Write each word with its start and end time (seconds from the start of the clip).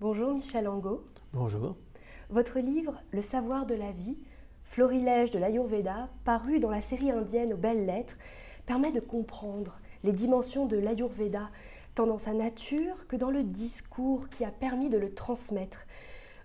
Bonjour 0.00 0.32
Michel 0.32 0.66
Angot. 0.66 1.04
Bonjour. 1.34 1.76
Votre 2.30 2.58
livre 2.58 3.02
Le 3.10 3.20
savoir 3.20 3.66
de 3.66 3.74
la 3.74 3.92
vie, 3.92 4.16
florilège 4.64 5.30
de 5.30 5.38
l'Ayurveda, 5.38 6.08
paru 6.24 6.58
dans 6.58 6.70
la 6.70 6.80
série 6.80 7.10
indienne 7.10 7.52
aux 7.52 7.58
belles 7.58 7.84
lettres, 7.84 8.16
permet 8.64 8.92
de 8.92 9.00
comprendre 9.00 9.76
les 10.02 10.12
dimensions 10.12 10.64
de 10.64 10.78
l'Ayurveda, 10.78 11.50
tant 11.94 12.06
dans 12.06 12.16
sa 12.16 12.32
nature 12.32 13.06
que 13.08 13.16
dans 13.16 13.30
le 13.30 13.42
discours 13.42 14.30
qui 14.30 14.42
a 14.42 14.50
permis 14.50 14.88
de 14.88 14.96
le 14.96 15.12
transmettre. 15.12 15.84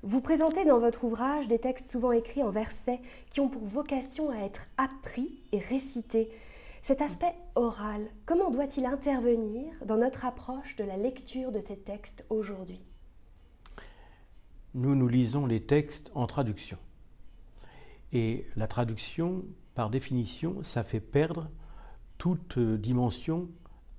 Vous 0.03 0.19
présentez 0.19 0.65
dans 0.65 0.79
votre 0.79 1.05
ouvrage 1.05 1.47
des 1.47 1.59
textes 1.59 1.89
souvent 1.89 2.11
écrits 2.11 2.43
en 2.43 2.49
versets 2.49 2.99
qui 3.29 3.39
ont 3.39 3.47
pour 3.47 3.63
vocation 3.63 4.31
à 4.31 4.43
être 4.43 4.67
appris 4.77 5.39
et 5.53 5.59
récités. 5.59 6.29
Cet 6.81 7.01
aspect 7.01 7.35
oral, 7.55 8.01
comment 8.25 8.51
doit-il 8.51 8.85
intervenir 8.85 9.71
dans 9.85 9.95
notre 9.95 10.25
approche 10.25 10.75
de 10.75 10.83
la 10.83 10.97
lecture 10.97 11.53
de 11.53 11.61
ces 11.61 11.77
textes 11.77 12.25
aujourd'hui? 12.29 12.81
Nous, 14.75 14.93
nous 14.93 15.07
lisons 15.07 15.45
les 15.45 15.61
textes 15.61 16.11
en 16.15 16.27
traduction. 16.27 16.77
Et 18.11 18.45
la 18.57 18.67
traduction, 18.67 19.45
par 19.73 19.89
définition, 19.89 20.61
ça 20.63 20.83
fait 20.83 20.99
perdre 20.99 21.49
toute 22.17 22.59
dimension 22.59 23.49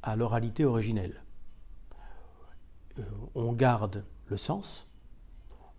à 0.03 0.17
l'oralité 0.17 0.67
originelle. 0.67 1.23
Euh, 2.99 3.03
on 3.35 3.53
garde 3.55 4.05
le 4.27 4.37
sens, 4.37 4.87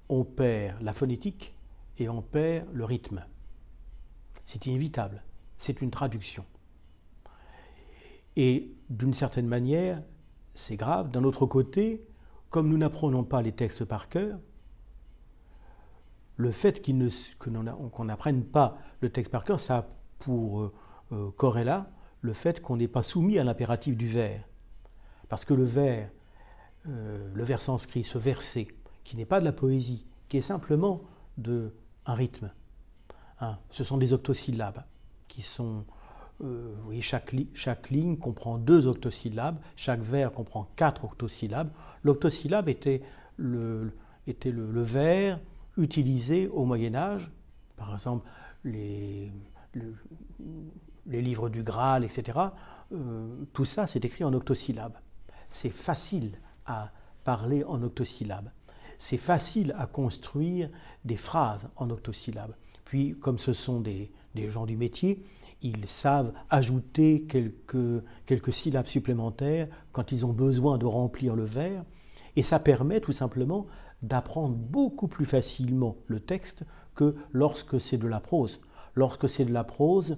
on 0.09 0.23
perd 0.23 0.81
la 0.81 0.93
phonétique 0.93 1.55
et 1.99 2.09
on 2.09 2.23
perd 2.23 2.67
le 2.73 2.83
rythme. 2.83 3.23
C'est 4.45 4.65
inévitable, 4.65 5.23
c'est 5.57 5.81
une 5.81 5.91
traduction. 5.91 6.43
Et 8.35 8.71
d'une 8.89 9.13
certaine 9.13 9.47
manière, 9.47 10.01
c'est 10.53 10.75
grave. 10.75 11.11
D'un 11.11 11.23
autre 11.23 11.45
côté, 11.45 12.03
comme 12.49 12.69
nous 12.69 12.77
n'apprenons 12.77 13.23
pas 13.23 13.43
les 13.43 13.51
textes 13.51 13.85
par 13.85 14.09
cœur, 14.09 14.39
le 16.37 16.51
fait 16.51 16.87
qu'on 17.39 18.05
n'apprenne 18.05 18.43
pas 18.43 18.77
le 19.01 19.09
texte 19.09 19.31
par 19.31 19.43
cœur, 19.43 19.59
ça 19.59 19.77
a 19.77 19.87
pour 20.19 20.61
euh, 20.61 20.73
euh, 21.11 21.31
corrélat 21.31 21.89
le 22.21 22.33
fait 22.33 22.61
qu'on 22.61 22.77
n'est 22.77 22.87
pas 22.87 23.03
soumis 23.03 23.39
à 23.39 23.43
l'impératif 23.43 23.97
du 23.97 24.07
vers. 24.07 24.43
Parce 25.29 25.45
que 25.45 25.53
le 25.53 25.63
vers, 25.63 26.09
euh, 26.87 27.29
le 27.33 27.43
vers 27.43 27.61
sanscrit, 27.61 28.03
ce 28.03 28.17
verset, 28.17 28.67
qui 29.03 29.17
n'est 29.17 29.25
pas 29.25 29.39
de 29.39 29.45
la 29.45 29.51
poésie, 29.51 30.05
qui 30.29 30.37
est 30.37 30.41
simplement 30.41 31.01
de, 31.37 31.73
un 32.05 32.13
rythme, 32.13 32.51
hein, 33.39 33.57
ce 33.69 33.83
sont 33.83 33.97
des 33.97 34.13
octosyllabes 34.13 34.83
qui 35.27 35.41
sont. 35.41 35.85
oui, 36.39 37.01
chaque, 37.01 37.35
chaque, 37.53 37.89
ligne 37.89 38.17
comprend 38.17 38.57
deux 38.59 38.85
octosyllabes, 38.85 39.59
chaque 39.75 40.01
vers 40.01 40.31
comprend 40.31 40.69
quatre 40.75 41.05
octosyllabes. 41.05 41.71
L'octosyllabe 42.03 42.69
était 42.69 43.01
le, 43.37 43.91
était 44.27 44.51
le, 44.51 44.71
le 44.71 44.81
vers 44.83 45.39
utilisés 45.77 46.47
au 46.47 46.65
Moyen 46.65 46.95
Âge, 46.95 47.31
par 47.75 47.93
exemple 47.93 48.27
les, 48.63 49.31
livres 51.05 51.49
du 51.49 51.63
Graal, 51.63 52.03
etc. 52.03 52.37
Euh, 52.91 53.45
tout 53.53 53.65
ça, 53.65 53.87
c'est 53.87 54.03
écrit 54.03 54.23
en 54.23 54.33
octosyllabes. 54.33 54.97
C'est 55.49 55.69
facile 55.69 56.39
à 56.65 56.91
parler 57.23 57.63
en 57.63 57.81
octosyllabes. 57.83 58.49
C'est 58.97 59.17
facile 59.17 59.75
à 59.77 59.85
construire 59.85 60.69
des 61.05 61.15
phrases 61.15 61.69
en 61.75 61.89
octosyllabes. 61.89 62.55
Puis, 62.83 63.17
comme 63.19 63.37
ce 63.37 63.53
sont 63.53 63.79
des, 63.79 64.11
des 64.33 64.49
gens 64.49 64.65
du 64.65 64.75
métier, 64.75 65.23
ils 65.61 65.87
savent 65.87 66.33
ajouter 66.49 67.23
quelques, 67.23 68.03
quelques 68.25 68.53
syllabes 68.53 68.87
supplémentaires 68.87 69.67
quand 69.91 70.11
ils 70.11 70.25
ont 70.25 70.33
besoin 70.33 70.77
de 70.77 70.85
remplir 70.85 71.35
le 71.35 71.43
vers. 71.43 71.83
Et 72.35 72.43
ça 72.43 72.59
permet 72.59 73.01
tout 73.01 73.11
simplement 73.11 73.65
d'apprendre 74.01 74.55
beaucoup 74.55 75.07
plus 75.07 75.25
facilement 75.25 75.95
le 76.07 76.19
texte 76.19 76.63
que 76.95 77.15
lorsque 77.31 77.79
c'est 77.79 77.97
de 77.97 78.07
la 78.07 78.19
prose. 78.19 78.59
Lorsque 78.95 79.29
c'est 79.29 79.45
de 79.45 79.53
la 79.53 79.63
prose, 79.63 80.17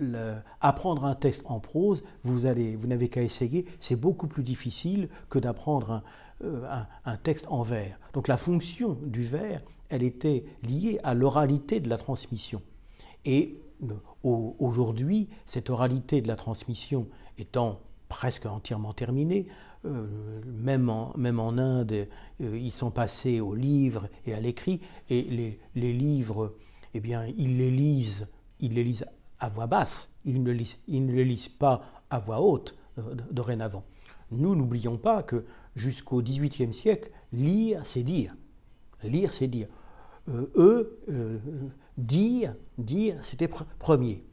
euh, 0.00 0.40
apprendre 0.62 1.04
un 1.04 1.14
texte 1.14 1.42
en 1.46 1.60
prose, 1.60 2.02
vous, 2.24 2.46
allez, 2.46 2.76
vous 2.76 2.86
n'avez 2.86 3.10
qu'à 3.10 3.22
essayer, 3.22 3.66
c'est 3.78 3.96
beaucoup 3.96 4.26
plus 4.26 4.42
difficile 4.42 5.08
que 5.28 5.38
d'apprendre 5.38 5.90
un, 5.90 6.02
euh, 6.44 7.16
texte 7.22 7.46
en 7.50 7.62
vers. 7.62 7.98
Donc 8.14 8.26
la 8.26 8.38
fonction 8.38 8.96
du 9.02 9.22
vers, 9.22 9.60
elle 9.90 10.02
était 10.02 10.44
liée 10.62 10.98
à 11.02 11.12
l'oralité 11.12 11.78
de 11.78 11.90
la 11.90 11.98
transmission. 11.98 12.62
Et 13.26 13.60
euh, 13.82 13.94
aujourd'hui, 14.24 15.28
cette 15.44 15.68
oralité 15.68 16.22
de 16.22 16.28
la 16.28 16.36
transmission 16.36 17.06
étant 17.36 17.80
presque 18.08 18.46
entièrement 18.46 18.94
terminée, 18.94 19.46
même, 19.84 20.88
en, 20.88 21.12
même 21.16 21.40
en 21.40 21.58
Inde, 21.58 21.92
euh, 21.92 22.58
ils 22.58 22.72
sont 22.72 22.90
passés 22.90 23.40
aux 23.40 23.54
livres 23.54 24.08
et 24.26 24.34
à 24.34 24.40
l'écrit, 24.40 24.80
et 25.10 25.22
les, 25.22 25.60
les, 25.74 25.92
livres, 25.92 26.54
eh 26.94 27.00
bien, 27.00 27.26
ils 27.36 27.58
les 27.58 27.70
lisent, 27.70 28.26
ils 28.60 28.74
les 28.74 28.84
lisent 28.84 29.06
à 29.40 29.48
voix 29.48 29.66
basse, 29.66 30.12
ils 30.24 30.42
ne, 30.42 30.52
lisent, 30.52 30.78
ils 30.86 31.04
ne 31.04 31.12
les 31.12 31.24
lisent 31.24 31.48
pas 31.48 31.82
à 32.10 32.18
voix 32.18 32.40
haute 32.40 32.76
euh, 32.98 33.14
dorénavant. 33.30 33.84
Nous, 34.30 34.54
n'oublions 34.54 34.96
pas 34.96 35.22
que 35.22 35.44
jusqu'au 35.74 36.22
XVIIIe 36.22 36.72
siècle, 36.72 37.10
lire, 37.32 37.80
c'est 37.84 38.02
dire. 38.02 38.34
Lire, 39.02 39.34
c'est 39.34 39.48
dire. 39.48 39.66
eux, 40.28 41.00
dire, 41.98 42.54
dire, 42.78 43.16
c'était 43.22 43.48
premier. 43.78 44.24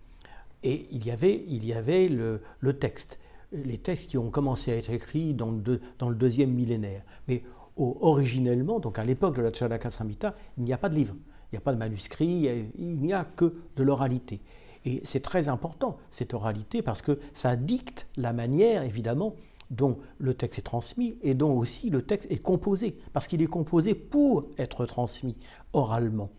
Et 0.64 0.88
il 0.92 1.06
y 1.06 1.12
avait, 1.12 1.44
il 1.48 1.66
y 1.66 1.74
avait 1.74 2.08
le, 2.08 2.42
le 2.60 2.78
texte 2.78 3.20
les 3.52 3.78
textes 3.78 4.10
qui 4.10 4.18
ont 4.18 4.30
commencé 4.30 4.72
à 4.72 4.76
être 4.76 4.90
écrits 4.90 5.34
dans 5.34 5.52
le, 5.52 6.16
deuxième 6.16 6.52
millénaire. 6.52 7.04
Mais 7.28 7.44
originellement, 7.78 8.80
donc 8.80 9.00
à 9.00 9.06
l'époque 9.06 9.36
de 9.36 9.42
la 9.42 9.54
Charaka 9.54 9.90
Samhita, 9.90 10.36
il 10.58 10.64
n'y 10.64 10.74
a 10.74 10.78
pas 10.78 10.90
de 10.90 10.96
livre, 10.96 11.16
il 11.52 11.56
n'y 11.56 11.58
a 11.58 11.62
pas 11.62 11.74
de 11.74 11.78
manuscrit, 11.78 12.70
il 12.78 12.98
n'y 12.98 13.14
a 13.14 13.24
que 13.24 13.54
de 13.76 13.84
l'oralité. 13.84 14.42
Et 14.86 15.02
c'est 15.04 15.22
très 15.22 15.50
important, 15.50 15.98
cette 16.10 16.34
oralité, 16.34 16.82
parce 16.82 17.02
que 17.02 17.20
ça 17.34 17.56
dicte 17.56 18.08
la 18.16 18.34
manière, 18.34 18.84
évidemment, 18.84 19.36
dont 19.72 20.00
le 20.18 20.34
texte 20.34 20.60
est 20.60 20.64
transmis 20.64 21.18
et 21.22 21.34
dont 21.34 21.58
aussi 21.58 21.90
le 21.90 22.02
texte 22.02 22.31
est 22.31 22.42
composé, 22.42 22.98
parce 23.14 23.28
qu'il 23.28 23.42
est 23.42 23.48
composé 23.48 23.94
pour 23.94 24.48
être 24.58 24.86
transmis 24.86 25.36
oralement. 25.74 26.30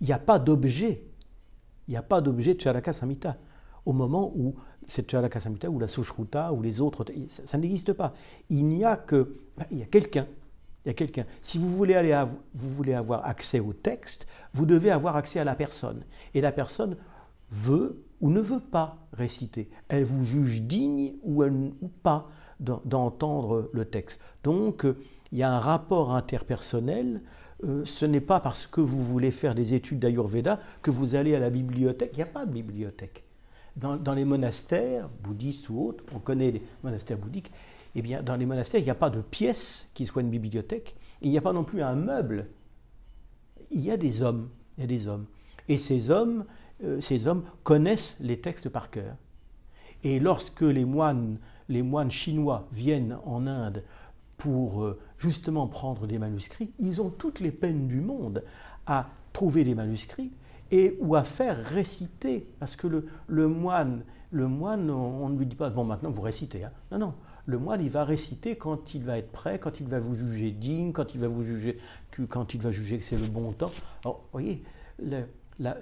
Il 0.00 0.06
n'y 0.06 0.12
a 0.12 0.18
pas 0.18 0.38
d'objet, 0.38 1.04
il 1.88 1.92
n'y 1.92 1.96
a 1.96 2.02
pas 2.02 2.20
d'objet 2.20 2.54
de 2.54 2.60
Charaka 2.60 2.92
Samhita 2.92 3.36
au 3.86 3.92
moment 3.92 4.32
où 4.34 4.54
cette 4.86 5.10
Charaka 5.10 5.40
Samhita 5.40 5.70
ou 5.70 5.78
la 5.78 5.88
Sushruta 5.88 6.52
ou 6.52 6.62
les 6.62 6.80
autres, 6.80 7.04
ça, 7.28 7.58
n'existe 7.58 7.92
pas. 7.92 8.14
Il 8.50 8.66
n'y 8.66 8.84
a 8.84 8.96
que, 8.96 9.36
ben, 9.56 9.66
il 9.70 9.78
y 9.78 9.82
a 9.82 9.86
quelqu'un, 9.86 10.26
il 10.84 10.88
y 10.88 10.90
a 10.90 10.94
quelqu'un. 10.94 11.24
Si 11.42 11.58
vous 11.58 11.68
voulez, 11.68 11.94
aller 11.94 12.24
vous 12.54 12.70
voulez 12.74 12.94
avoir 12.94 13.26
accès 13.26 13.60
au 13.60 13.72
texte, 13.72 14.26
vous 14.52 14.66
devez 14.66 14.90
avoir 14.90 15.16
accès 15.16 15.40
à 15.40 15.44
la 15.44 15.54
personne. 15.54 16.04
Et 16.34 16.40
la 16.40 16.52
personne 16.52 16.96
veut 17.50 18.02
ou 18.20 18.30
ne 18.30 18.40
veut 18.40 18.60
pas 18.60 18.98
réciter. 19.12 19.70
Elle 19.88 20.04
vous 20.04 20.24
juge 20.24 20.62
digne 20.62 21.14
ou, 21.22 21.44
ou 21.44 21.88
pas 22.02 22.28
d'entendre 22.60 23.70
le 23.72 23.84
texte. 23.84 24.20
Donc, 24.42 24.86
il 25.32 25.38
y 25.38 25.42
a 25.42 25.50
un 25.50 25.58
rapport 25.58 26.14
interpersonnel. 26.14 27.22
Euh, 27.64 27.84
ce 27.84 28.04
n'est 28.06 28.20
pas 28.20 28.40
parce 28.40 28.66
que 28.66 28.80
vous 28.80 29.04
voulez 29.04 29.30
faire 29.30 29.54
des 29.54 29.74
études 29.74 29.98
d'Ayurveda 29.98 30.60
que 30.82 30.90
vous 30.90 31.14
allez 31.14 31.34
à 31.34 31.38
la 31.38 31.50
bibliothèque. 31.50 32.10
Il 32.14 32.16
n'y 32.16 32.22
a 32.22 32.26
pas 32.26 32.46
de 32.46 32.52
bibliothèque 32.52 33.24
dans, 33.76 34.14
les 34.14 34.24
monastères, 34.24 35.08
bouddhistes 35.22 35.68
ou 35.68 35.80
autres, 35.80 36.04
on 36.14 36.18
connaît 36.18 36.52
les 36.52 36.62
monastères 36.82 37.18
bouddhiques, 37.18 37.50
eh 37.96 38.02
bien, 38.02 38.22
dans 38.22 38.36
les 38.36 38.46
monastères, 38.46 38.80
il 38.80 38.84
n'y 38.84 38.90
a 38.90 38.96
pas 38.96 39.10
de 39.10 39.20
pièce 39.20 39.90
qui 39.94 40.04
soit 40.04 40.22
une 40.22 40.30
bibliothèque, 40.30 40.96
il 41.22 41.30
n'y 41.30 41.38
a 41.38 41.42
pas 41.42 41.52
non 41.52 41.64
plus 41.64 41.82
un 41.82 41.94
meuble. 41.94 42.48
Il 43.70 43.80
y 43.80 43.90
a 43.90 43.96
des 43.96 44.22
hommes, 44.22 44.48
il 44.76 44.82
y 44.82 44.84
a 44.84 44.86
des 44.86 45.06
hommes. 45.06 45.26
Et 45.68 45.78
ces 45.78 46.10
hommes, 46.10 46.44
euh, 46.82 47.00
ces 47.00 47.26
hommes 47.26 47.44
connaissent 47.62 48.16
les 48.20 48.40
textes 48.40 48.68
par 48.68 48.90
cœur. 48.90 49.16
Et 50.02 50.20
lorsque 50.20 50.62
les 50.62 50.84
moines, 50.84 51.38
les 51.68 51.82
moines 51.82 52.10
chinois 52.10 52.68
viennent 52.72 53.18
en 53.24 53.46
Inde 53.46 53.82
pour 54.36 54.82
euh, 54.82 55.00
justement 55.18 55.66
prendre 55.66 56.06
des 56.06 56.18
manuscrits, 56.18 56.72
ils 56.78 57.00
ont 57.00 57.10
toutes 57.10 57.40
les 57.40 57.52
peines 57.52 57.88
du 57.88 58.00
monde 58.00 58.44
à 58.86 59.08
trouver 59.32 59.64
des 59.64 59.74
manuscrits 59.74 60.32
et 60.70 60.96
ou 61.00 61.14
à 61.14 61.24
faire 61.24 61.56
réciter, 61.64 62.46
parce 62.58 62.76
que 62.76 62.86
le, 62.86 63.06
le 63.26 63.48
moine, 63.48 64.04
le 64.30 64.48
moine, 64.48 64.90
on, 64.90 65.28
ne 65.28 65.38
lui 65.38 65.46
dit 65.46 65.56
pas 65.56 65.70
bon 65.70 65.84
maintenant 65.84 66.10
vous 66.10 66.22
récitez, 66.22 66.64
hein. 66.64 66.72
non 66.90 66.98
non, 66.98 67.14
le 67.46 67.58
moine 67.58 67.80
il 67.80 67.90
va 67.90 68.04
réciter 68.04 68.56
quand 68.56 68.94
il 68.94 69.04
va 69.04 69.18
être 69.18 69.30
prêt, 69.30 69.58
quand 69.58 69.80
il 69.80 69.86
va 69.86 70.00
vous 70.00 70.14
juger 70.14 70.50
digne, 70.50 70.92
quand 70.92 71.14
il 71.14 71.20
va 71.20 71.28
vous 71.28 71.42
juger, 71.42 71.78
quand 72.28 72.54
il 72.54 72.60
va 72.60 72.70
juger 72.70 72.98
que 72.98 73.04
c'est 73.04 73.18
le 73.18 73.26
bon 73.26 73.52
temps. 73.52 73.70
Alors 74.02 74.20
vous 74.20 74.28
voyez, 74.32 74.64
la, 74.98 75.76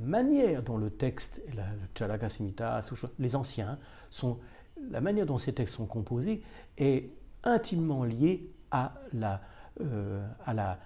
manière 0.00 0.62
dont 0.62 0.78
le 0.78 0.90
texte, 0.90 1.42
la 1.54 1.66
Chalaka 1.96 2.28
Simita, 2.28 2.80
les 3.18 3.36
anciens, 3.36 3.78
sont, 4.10 4.38
la 4.90 5.00
manière 5.00 5.26
dont 5.26 5.38
ces 5.38 5.52
textes 5.52 5.76
sont 5.76 5.86
composés 5.86 6.42
est 6.78 7.10
intimement 7.44 8.04
liée 8.04 8.50
à 8.70 8.94
la, 9.12 9.42
euh, 9.80 10.26
à 10.46 10.54
la 10.54 10.78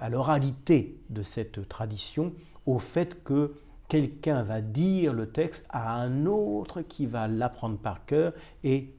à 0.00 0.08
l'oralité 0.08 1.00
de 1.10 1.22
cette 1.22 1.68
tradition, 1.68 2.32
au 2.64 2.78
fait 2.78 3.22
que 3.22 3.54
quelqu'un 3.88 4.42
va 4.42 4.60
dire 4.60 5.12
le 5.12 5.30
texte 5.30 5.66
à 5.70 6.00
un 6.00 6.26
autre 6.26 6.82
qui 6.82 7.06
va 7.06 7.28
l'apprendre 7.28 7.78
par 7.78 8.04
cœur 8.04 8.32
et 8.64 8.94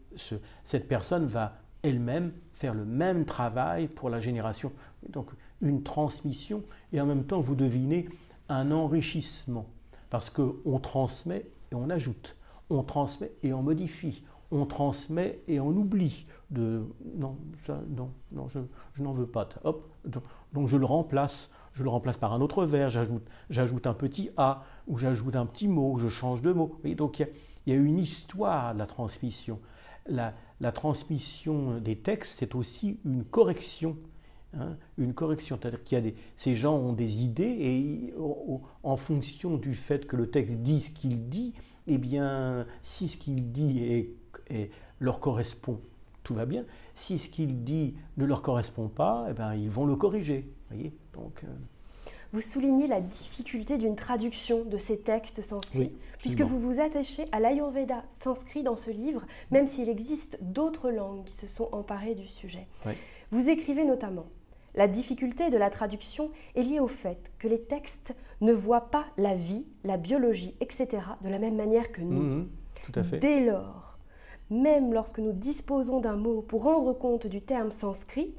cette 0.63 0.87
personne 0.87 1.25
va 1.25 1.57
elle-même 1.83 2.31
faire 2.53 2.73
le 2.73 2.85
même 2.85 3.25
travail 3.25 3.87
pour 3.87 4.09
la 4.09 4.19
génération. 4.19 4.71
Donc 5.09 5.29
une 5.61 5.83
transmission 5.83 6.63
et 6.93 7.01
en 7.01 7.05
même 7.05 7.25
temps, 7.25 7.39
vous 7.39 7.55
devinez, 7.55 8.07
un 8.49 8.71
enrichissement. 8.71 9.67
Parce 10.09 10.29
qu'on 10.29 10.79
transmet 10.79 11.45
et 11.71 11.75
on 11.75 11.89
ajoute, 11.89 12.37
on 12.69 12.81
transmet 12.83 13.31
et 13.43 13.51
on 13.51 13.61
modifie, 13.61 14.23
on 14.51 14.65
transmet 14.65 15.41
et 15.47 15.59
on 15.59 15.69
oublie. 15.69 16.25
De, 16.49 16.85
non, 17.17 17.35
non, 17.89 18.09
non, 18.31 18.47
je, 18.47 19.03
n'en 19.03 19.11
veux 19.11 19.27
pas. 19.27 19.49
Hop, 19.65 19.91
donc, 20.53 20.67
je 20.67 20.77
le 20.77 20.85
remplace. 20.85 21.53
Je 21.73 21.83
le 21.83 21.89
remplace 21.89 22.17
par 22.17 22.33
un 22.33 22.41
autre 22.41 22.65
vers, 22.65 22.89
j'ajoute 22.89 23.85
un 23.85 23.93
petit 23.93 24.31
A, 24.35 24.63
ou 24.87 24.97
j'ajoute 24.97 25.35
un 25.35 25.45
petit 25.45 25.67
mot, 25.67 25.99
je 25.99 26.09
change 26.09 26.41
de 26.41 26.51
mot. 26.51 26.79
donc 26.95 27.19
il 27.19 27.27
y, 27.71 27.71
a, 27.71 27.75
une 27.75 27.99
histoire 27.99 28.73
de 28.73 28.79
la 28.79 28.87
transmission. 28.87 29.59
La, 30.07 30.33
la 30.59 30.71
transmission 30.71 31.77
des 31.79 31.95
textes, 31.95 32.39
c'est 32.39 32.55
aussi 32.55 32.99
une 33.05 33.23
correction 33.23 33.95
Hein, 34.53 34.77
une 34.97 35.13
correction. 35.13 35.57
C'est-à-dire 35.61 35.83
qu'il 35.83 35.97
y 35.97 35.99
a 35.99 36.01
des, 36.01 36.15
ces 36.35 36.55
gens 36.55 36.75
ont 36.75 36.93
des 36.93 37.23
idées 37.23 37.43
et 37.43 38.13
en 38.83 38.97
fonction 38.97 39.57
du 39.57 39.73
fait 39.73 40.07
que 40.07 40.15
le 40.15 40.29
texte 40.29 40.57
dit 40.57 40.79
ce 40.79 40.91
qu'il 40.91 41.27
dit, 41.27 41.53
eh 41.85 41.97
bien, 41.97 42.65
si 42.81 43.09
ce 43.09 43.17
qu'il 43.17 43.51
dit 43.51 44.15
est, 44.49 44.71
leur 44.99 45.19
correspond, 45.19 45.79
tout 46.27 46.33
va 46.33 46.45
bien. 46.45 46.65
Si 46.93 47.17
ce 47.17 47.29
qu'il 47.29 47.63
dit 47.63 47.95
ne 48.17 48.25
leur 48.25 48.41
correspond 48.41 48.89
pas, 48.89 49.27
eh 49.29 49.33
bien, 49.33 49.53
ils 49.55 49.69
vont 49.69 49.85
le 49.85 49.95
corriger. 49.95 50.51
Voyez 50.69 50.91
Donc, 51.13 51.45
euh, 51.45 51.47
Vous 52.33 52.41
soulignez 52.41 52.85
la 52.85 52.99
difficulté 52.99 53.77
d'une 53.77 53.95
traduction 53.95 54.65
de 54.65 54.77
ces 54.77 54.99
textes 54.99 55.41
sanscrits, 55.41 55.93
puisque 56.19 56.41
vous 56.41 56.59
vous 56.59 56.81
attachez 56.81 57.23
à 57.31 57.39
l'Ayurveda 57.39 58.03
sanskrit 58.09 58.61
dans 58.61 58.75
ce 58.75 58.91
livre, 58.91 59.23
même 59.51 59.67
s'il 59.67 59.87
existe 59.87 60.37
d'autres 60.41 60.91
langues 60.91 61.23
qui 61.23 61.33
se 61.33 61.47
sont 61.47 61.69
emparées 61.71 62.15
du 62.15 62.27
sujet. 62.27 62.67
Vous 63.31 63.47
écrivez 63.47 63.85
notamment 63.85 64.25
la 64.75 64.87
difficulté 64.87 65.49
de 65.49 65.57
la 65.57 65.71
traduction 65.71 66.29
est 66.55 66.61
liée 66.61 66.79
au 66.79 66.89
fait 66.89 67.31
que 67.39 67.47
les 67.47 67.61
textes 67.61 68.13
ne 68.41 68.51
voient 68.51 68.91
pas 68.91 69.05
la 69.17 69.33
vie, 69.33 69.65
la 69.83 69.97
biologie, 69.97 70.55
etc. 70.59 71.01
de 71.23 71.29
la 71.29 71.39
même 71.39 71.55
manière 71.55 71.91
que 71.91 72.01
nous. 72.01 72.21
Mmh, 72.21 72.49
tout 72.83 72.91
à 72.93 73.01
fait. 73.01 73.17
Dès 73.17 73.43
lors, 73.43 73.86
même 74.49 74.93
lorsque 74.93 75.19
nous 75.19 75.33
disposons 75.33 75.99
d'un 75.99 76.15
mot 76.15 76.41
pour 76.41 76.63
rendre 76.63 76.93
compte 76.93 77.27
du 77.27 77.41
terme 77.41 77.71
sanskrit, 77.71 78.33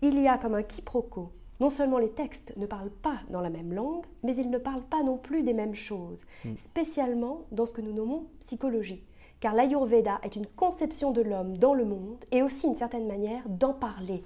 il 0.00 0.20
y 0.20 0.28
a 0.28 0.38
comme 0.38 0.54
un 0.54 0.62
quiproquo. 0.62 1.30
Non 1.60 1.70
seulement 1.70 1.98
les 1.98 2.10
textes 2.10 2.52
ne 2.56 2.66
parlent 2.66 2.90
pas 2.90 3.20
dans 3.30 3.40
la 3.40 3.50
même 3.50 3.72
langue, 3.72 4.04
mais 4.24 4.34
ils 4.34 4.50
ne 4.50 4.58
parlent 4.58 4.82
pas 4.82 5.04
non 5.04 5.16
plus 5.16 5.44
des 5.44 5.54
mêmes 5.54 5.76
choses, 5.76 6.22
mmh. 6.44 6.56
spécialement 6.56 7.42
dans 7.52 7.66
ce 7.66 7.72
que 7.72 7.80
nous 7.80 7.92
nommons 7.92 8.26
psychologie. 8.40 9.04
Car 9.38 9.54
l'Ayurveda 9.54 10.20
est 10.22 10.36
une 10.36 10.46
conception 10.46 11.10
de 11.12 11.20
l'homme 11.20 11.56
dans 11.58 11.74
le 11.74 11.84
monde 11.84 12.24
et 12.30 12.42
aussi 12.42 12.66
une 12.66 12.74
certaine 12.74 13.06
manière 13.06 13.48
d'en 13.48 13.72
parler. 13.72 14.24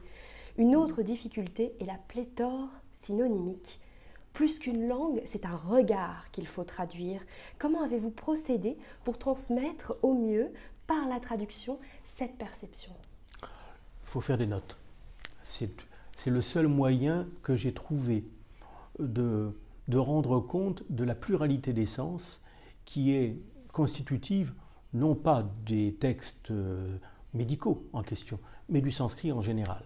Une 0.59 0.77
autre 0.77 1.03
difficulté 1.03 1.75
est 1.81 1.85
la 1.85 1.99
pléthore 2.09 2.69
synonymique. 2.93 3.81
Plus 4.33 4.59
qu'une 4.59 4.87
langue, 4.87 5.23
c'est 5.25 5.47
un 5.47 5.57
regard 5.57 6.31
qu'il 6.33 6.47
faut 6.47 6.65
traduire. 6.65 7.23
Comment 7.59 7.83
avez-vous 7.83 8.11
procédé 8.11 8.77
pour 9.05 9.17
transmettre 9.19 9.97
au 10.03 10.13
mieux, 10.13 10.53
par 10.87 11.09
la 11.09 11.21
traduction, 11.21 11.79
cette 12.05 12.37
perception 12.37 12.93
Il 13.43 13.49
faut 14.05 14.21
faire 14.21 14.39
des 14.39 14.47
notes. 14.47 14.77
C'est 15.43 15.71
le 16.27 16.43
seul 16.43 16.67
moyen 16.67 17.27
que 17.43 17.55
j'ai 17.55 17.73
trouvé 17.73 18.25
de, 18.99 19.53
rendre 19.95 20.41
compte 20.41 20.83
de 20.91 21.05
la 21.05 21.15
pluralité 21.15 21.73
des 21.73 21.87
sens 21.87 22.43
qui 22.85 23.15
est 23.15 23.37
constitutive 23.73 24.55
non 24.95 25.15
pas 25.15 25.45
des 25.67 25.95
textes 25.95 26.51
euh, 26.51 26.97
médicaux 27.35 27.87
en 27.93 28.03
question, 28.03 28.39
mais 28.69 28.81
du 28.81 28.91
sanskrit 28.91 29.33
en 29.33 29.43
général 29.43 29.85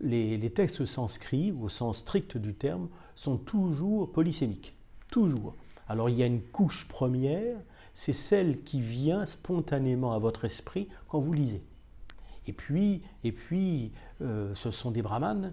les, 0.00 0.50
textes 0.50 0.86
sanscrits, 0.86 1.52
au 1.52 1.68
sens 1.68 1.98
strict 1.98 2.36
du 2.36 2.54
terme, 2.54 2.88
sont 3.14 3.36
toujours 3.36 4.10
polysémiques. 4.12 4.74
Toujours. 5.10 5.54
Alors 5.88 6.08
il 6.08 6.16
y 6.16 6.22
a 6.22 6.26
une 6.26 6.42
couche 6.42 6.86
première, 6.88 7.56
c'est 7.94 8.12
celle 8.12 8.62
qui 8.62 8.80
vient 8.80 9.26
spontanément 9.26 10.12
à 10.12 10.18
votre 10.18 10.44
esprit 10.44 10.88
quand 11.08 11.20
vous 11.20 11.32
lisez. 11.32 11.62
Et 12.46 12.52
puis, 12.52 13.02
et 13.24 13.32
puis 13.32 13.92
euh, 14.22 14.54
ce 14.54 14.70
sont 14.70 14.90
des 14.90 15.02
brahmanes 15.02 15.52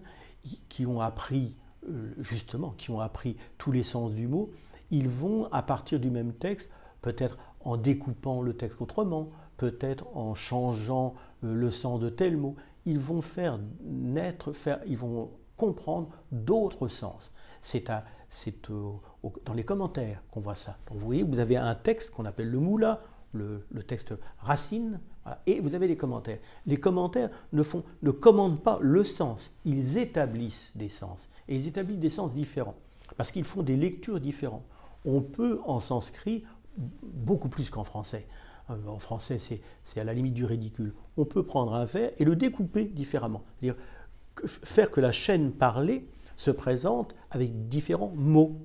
qui 0.69 0.85
ont 0.85 1.01
appris, 1.01 1.55
euh, 1.87 2.13
justement, 2.19 2.71
qui 2.71 2.91
ont 2.91 2.99
appris 2.99 3.37
tous 3.57 3.71
les 3.71 3.83
sens 3.83 4.13
du 4.13 4.27
mot. 4.27 4.51
Ils 4.91 5.09
vont, 5.09 5.51
à 5.51 5.61
partir 5.61 5.99
du 5.99 6.09
même 6.09 6.33
texte, 6.33 6.71
peut-être 7.01 7.37
en 7.61 7.77
découpant 7.77 8.41
le 8.41 8.55
texte 8.55 8.81
autrement, 8.81 9.29
peut-être 9.57 10.07
en 10.15 10.35
changeant 10.35 11.15
euh, 11.43 11.53
le 11.53 11.69
sens 11.69 11.99
de 11.99 12.09
tel 12.09 12.37
mot, 12.37 12.55
ils 12.85 12.99
vont 12.99 13.21
faire 13.21 13.59
naître, 13.83 14.53
faire, 14.53 14.79
ils 14.87 14.97
vont 14.97 15.31
comprendre 15.57 16.09
d'autres 16.31 16.87
sens. 16.87 17.33
C'est 17.59 17.91
dans 19.45 19.53
les 19.53 19.63
commentaires 19.63 20.21
qu'on 20.31 20.41
voit 20.41 20.55
ça. 20.55 20.77
Vous 20.91 20.99
voyez, 20.99 21.23
vous 21.23 21.39
avez 21.39 21.57
un 21.57 21.75
texte 21.75 22.11
qu'on 22.11 22.25
appelle 22.25 22.49
le 22.49 22.59
moula, 22.59 23.01
le, 23.33 23.61
texte 23.85 24.13
racine, 24.39 24.99
et 25.45 25.59
vous 25.59 25.75
avez 25.75 25.87
les 25.87 25.97
commentaires. 25.97 26.39
Les 26.65 26.77
commentaires 26.77 27.29
ne, 27.53 28.11
commandent 28.11 28.61
pas 28.61 28.79
le 28.81 29.03
sens, 29.03 29.51
ils 29.65 29.97
établissent 29.97 30.75
des 30.75 30.89
sens. 30.89 31.29
Et 31.47 31.55
ils 31.55 31.67
établissent 31.67 31.99
des 31.99 32.09
sens 32.09 32.33
différents, 32.33 32.75
parce 33.17 33.31
qu'ils 33.31 33.43
font 33.43 33.63
des 33.63 33.75
lectures 33.75 34.19
différentes. 34.19 34.65
On 35.05 35.21
peut 35.21 35.59
en 35.65 35.79
sanskrit 35.79 36.43
beaucoup 36.77 37.49
plus 37.49 37.69
qu'en 37.69 37.83
français. 37.83 38.27
Euh, 38.69 38.75
en 38.87 38.99
français, 38.99 39.37
c'est 39.39 39.99
à 39.99 40.03
la 40.03 40.13
limite 40.13 40.33
du 40.33 40.45
ridicule. 40.45 40.93
On 41.15 41.25
peut 41.25 41.43
prendre 41.43 41.73
un 41.73 41.85
vers 41.85 42.11
et 42.17 42.25
le 42.25 42.35
découper 42.35 42.85
différemment. 42.85 43.43
-dire 43.61 43.75
faire 44.45 44.91
que 44.91 45.01
la 45.01 45.11
chaîne 45.11 45.51
parlée 45.51 46.07
se 46.35 46.51
présente 46.51 47.15
avec 47.31 47.67
différents 47.67 48.13
mots. 48.15 48.61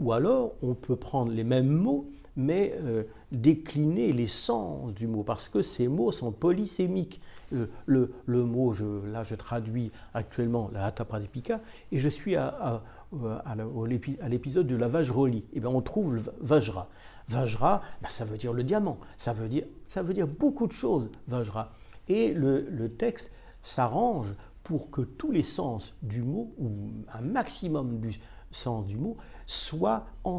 Ou 0.00 0.12
alors, 0.12 0.52
on 0.62 0.74
peut 0.74 0.96
prendre 0.96 1.32
les 1.32 1.44
mêmes 1.44 1.68
mots, 1.68 2.08
mais 2.36 2.74
euh, 2.82 3.04
décliner 3.32 4.12
les 4.12 4.26
sens 4.26 4.92
du 4.92 5.06
mot, 5.06 5.22
parce 5.22 5.48
que 5.48 5.62
ces 5.62 5.88
mots 5.88 6.12
sont 6.12 6.32
polysémiques. 6.32 7.20
Euh, 7.52 7.66
le, 7.86 8.10
mot, 8.26 8.74
là 9.06 9.22
je 9.22 9.34
traduis 9.34 9.92
actuellement 10.14 10.70
la 10.72 10.86
Hatha 10.86 11.04
Pradipika, 11.04 11.60
et 11.92 11.98
je 11.98 12.08
suis 12.08 12.36
à, 12.36 12.82
à, 13.22 14.28
l'épisode 14.28 14.66
de 14.66 14.76
la 14.76 14.88
Vajroli. 14.88 15.38
Et 15.38 15.44
eh 15.54 15.60
bien 15.60 15.70
on 15.70 15.80
trouve 15.80 16.14
le 16.14 16.22
Vajra. 16.40 16.88
Vajra, 17.28 17.82
ben, 18.02 18.08
ça 18.08 18.24
veut 18.24 18.36
dire 18.36 18.52
le 18.52 18.64
diamant, 18.64 18.98
ça 19.16 19.32
veut 19.32 19.48
dire, 19.48 19.64
ça 19.86 20.02
veut 20.02 20.14
dire 20.14 20.26
beaucoup 20.26 20.66
de 20.66 20.72
choses, 20.72 21.08
Vajra. 21.28 21.72
Et 22.08 22.34
le, 22.34 22.88
texte 22.98 23.32
s'arrange 23.62 24.34
pour 24.62 24.90
que 24.90 25.00
tous 25.00 25.30
les 25.30 25.42
sens 25.42 25.94
du 26.02 26.22
mot, 26.22 26.52
ou 26.58 26.70
un 27.12 27.20
maximum 27.20 27.98
du 28.00 28.18
sens 28.50 28.86
du 28.86 28.96
mot, 28.96 29.16
soient 29.46 30.06
euh, 30.26 30.38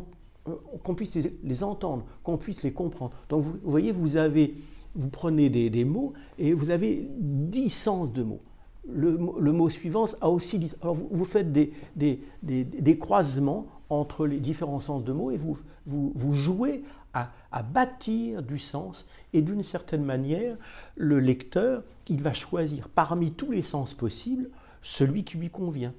qu'on 0.83 0.95
puisse 0.95 1.15
les, 1.43 1.63
entendre, 1.63 2.05
qu'on 2.23 2.37
puisse 2.37 2.63
les 2.63 2.71
comprendre. 2.71 3.13
Donc 3.29 3.43
vous, 3.43 3.55
voyez, 3.63 3.91
vous 3.91 4.17
avez, 4.17 4.55
vous 4.95 5.09
prenez 5.09 5.49
des, 5.49 5.85
mots 5.85 6.13
et 6.37 6.53
vous 6.53 6.69
avez 6.69 7.07
dix 7.17 7.69
sens 7.69 8.11
de 8.11 8.23
mots. 8.23 8.41
Le, 8.87 9.17
mot 9.17 9.69
suivant 9.69 10.05
a 10.21 10.29
aussi 10.29 10.59
dix. 10.59 10.77
Alors 10.81 10.95
vous, 10.95 11.25
faites 11.25 11.51
des, 11.51 11.73
des, 11.95 12.19
des, 12.43 12.97
croisements 12.99 13.65
entre 13.89 14.27
les 14.27 14.39
différents 14.39 14.79
sens 14.79 15.03
de 15.03 15.11
mots 15.11 15.31
et 15.31 15.37
vous, 15.37 15.57
vous, 15.87 16.33
jouez 16.33 16.83
à, 17.13 17.31
bâtir 17.63 18.43
du 18.43 18.59
sens 18.59 19.07
et 19.33 19.41
d'une 19.41 19.63
certaine 19.63 20.03
manière, 20.03 20.57
le 20.95 21.19
lecteur, 21.19 21.83
il 22.09 22.21
va 22.21 22.33
choisir 22.33 22.89
parmi 22.89 23.31
tous 23.31 23.51
les 23.51 23.61
sens 23.61 23.93
possibles 23.93 24.49
celui 24.81 25.23
qui 25.23 25.37
lui 25.37 25.49
convient. 25.49 25.93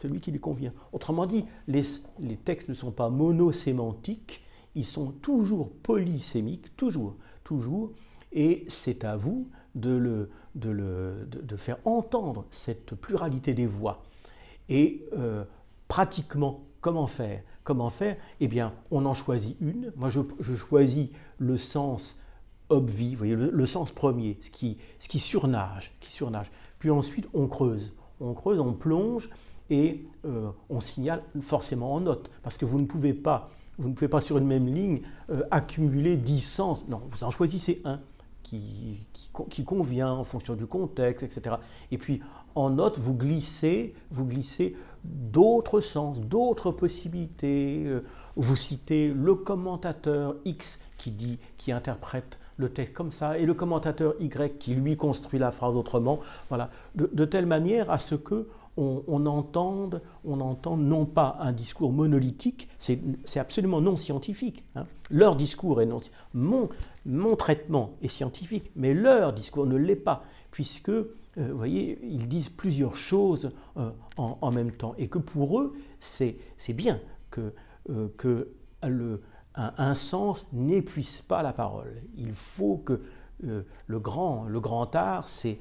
Celui 0.00 0.20
qui 0.20 0.30
lui 0.32 0.40
convient. 0.40 0.72
Autrement 0.94 1.26
dit, 1.26 1.44
les, 1.68 1.82
les 2.20 2.38
textes 2.38 2.70
ne 2.70 2.74
sont 2.74 2.90
pas 2.90 3.10
monosémantiques, 3.10 4.42
ils 4.74 4.86
sont 4.86 5.10
toujours 5.10 5.70
polysémiques, 5.82 6.74
toujours, 6.74 7.16
toujours, 7.44 7.92
et 8.32 8.64
c'est 8.66 9.04
à 9.04 9.16
vous 9.16 9.50
de, 9.74 9.90
le, 9.90 10.30
de, 10.54 10.70
le, 10.70 11.28
de, 11.30 11.56
faire 11.56 11.76
entendre 11.84 12.46
cette 12.48 12.94
pluralité 12.94 13.52
des 13.52 13.66
voix. 13.66 14.02
Et 14.70 15.04
euh, 15.18 15.44
pratiquement, 15.86 16.64
comment 16.80 17.06
faire? 17.06 17.42
Comment 17.62 17.90
faire? 17.90 18.16
Eh 18.40 18.48
bien, 18.48 18.72
on 18.90 19.04
en 19.04 19.12
choisit 19.12 19.54
une. 19.60 19.92
Moi, 19.96 20.08
je, 20.08 20.54
choisis 20.54 21.08
le 21.36 21.58
sens 21.58 22.18
obvi, 22.70 23.14
voyez, 23.16 23.36
le, 23.36 23.66
sens 23.66 23.92
premier, 23.92 24.38
ce 24.40 24.50
qui, 24.50 24.78
ce 24.98 25.10
qui 25.10 25.18
surnage, 25.18 25.92
qui 26.00 26.10
surnage. 26.10 26.50
Puis 26.78 26.88
ensuite, 26.88 27.28
on 27.34 27.48
creuse. 27.48 27.92
On 28.18 28.32
creuse, 28.32 28.60
on 28.60 28.72
plonge 28.72 29.28
et 29.70 30.04
euh, 30.26 30.50
on 30.68 30.80
signale 30.80 31.22
forcément 31.40 31.94
en 31.94 32.00
note. 32.00 32.30
Parce 32.42 32.58
que 32.58 32.64
vous 32.64 32.80
ne 32.80 32.86
pouvez 32.86 33.14
pas, 33.14 33.50
vous 33.78 33.88
ne 33.88 33.94
pouvez 33.94 34.08
pas 34.08 34.20
sur 34.20 34.38
une 34.38 34.46
même 34.46 34.66
ligne 34.66 35.02
euh, 35.30 35.42
accumuler 35.50 36.16
dix 36.16 36.40
sens. 36.40 36.86
Non, 36.88 37.00
vous 37.10 37.24
en 37.24 37.30
choisissez 37.30 37.80
un 37.84 38.00
qui, 38.42 39.06
qui, 39.50 39.64
convient 39.64 40.10
en 40.10 40.24
fonction 40.24 40.54
du 40.54 40.66
contexte, 40.66 41.22
etc. 41.22 41.56
Et 41.92 41.98
puis 41.98 42.20
en 42.56 42.70
note, 42.70 42.98
vous 42.98 43.14
glissez, 43.14 43.94
vous 44.10 44.24
glissez 44.24 44.76
d'autres 45.04 45.80
sens, 45.80 46.18
d'autres 46.18 46.72
possibilités. 46.72 47.84
Euh, 47.86 48.04
vous 48.36 48.56
citez 48.56 49.12
le 49.12 49.34
commentateur 49.34 50.36
X 50.44 50.80
qui 50.98 51.10
dit, 51.10 51.38
qui 51.56 51.72
interprète 51.72 52.38
le 52.56 52.68
texte 52.68 52.94
comme 52.94 53.10
ça, 53.10 53.38
et 53.38 53.46
le 53.46 53.54
commentateur 53.54 54.14
Y 54.20 54.58
qui 54.58 54.74
lui 54.74 54.96
construit 54.96 55.38
la 55.38 55.50
phrase 55.50 55.74
autrement, 55.74 56.20
voilà, 56.48 56.70
de, 56.94 57.24
telle 57.24 57.46
manière 57.46 57.90
à 57.90 57.98
ce 57.98 58.14
que 58.14 58.46
on, 58.76 59.26
entende, 59.26 60.00
on 60.24 60.40
entende 60.40 60.80
non 60.80 61.04
pas 61.04 61.36
un 61.40 61.52
discours 61.52 61.92
monolithique, 61.92 62.68
c'est 62.78 63.00
absolument 63.36 63.80
non 63.80 63.96
scientifique. 63.96 64.64
Hein. 64.74 64.86
Leur 65.10 65.36
discours 65.36 65.82
est 65.82 65.86
non 65.86 65.98
mon, 66.34 66.68
mon 67.04 67.36
traitement 67.36 67.92
est 68.02 68.08
scientifique, 68.08 68.70
mais 68.76 68.94
leur 68.94 69.32
discours 69.32 69.66
ne 69.66 69.76
l'est 69.76 69.96
pas, 69.96 70.24
puisque, 70.50 70.90
euh, 70.90 71.04
vous 71.36 71.56
voyez, 71.56 71.98
ils 72.02 72.28
disent 72.28 72.48
plusieurs 72.48 72.96
choses 72.96 73.52
euh, 73.76 73.90
en, 74.16 74.50
même 74.50 74.72
temps, 74.72 74.94
et 74.98 75.08
que 75.08 75.18
pour 75.18 75.60
eux, 75.60 75.74
c'est 75.98 76.36
bien 76.70 77.00
que, 77.30 77.52
euh, 77.90 78.44
le, 78.82 79.20
un, 79.54 79.94
sens 79.94 80.46
n'épuise 80.52 81.22
pas 81.22 81.42
la 81.42 81.52
parole. 81.52 82.02
Il 82.16 82.32
faut 82.32 82.78
que 82.78 83.00
le, 83.42 83.98
grand, 83.98 84.44
le 84.44 84.60
grand 84.60 84.94
art, 84.94 85.28
c'est 85.28 85.58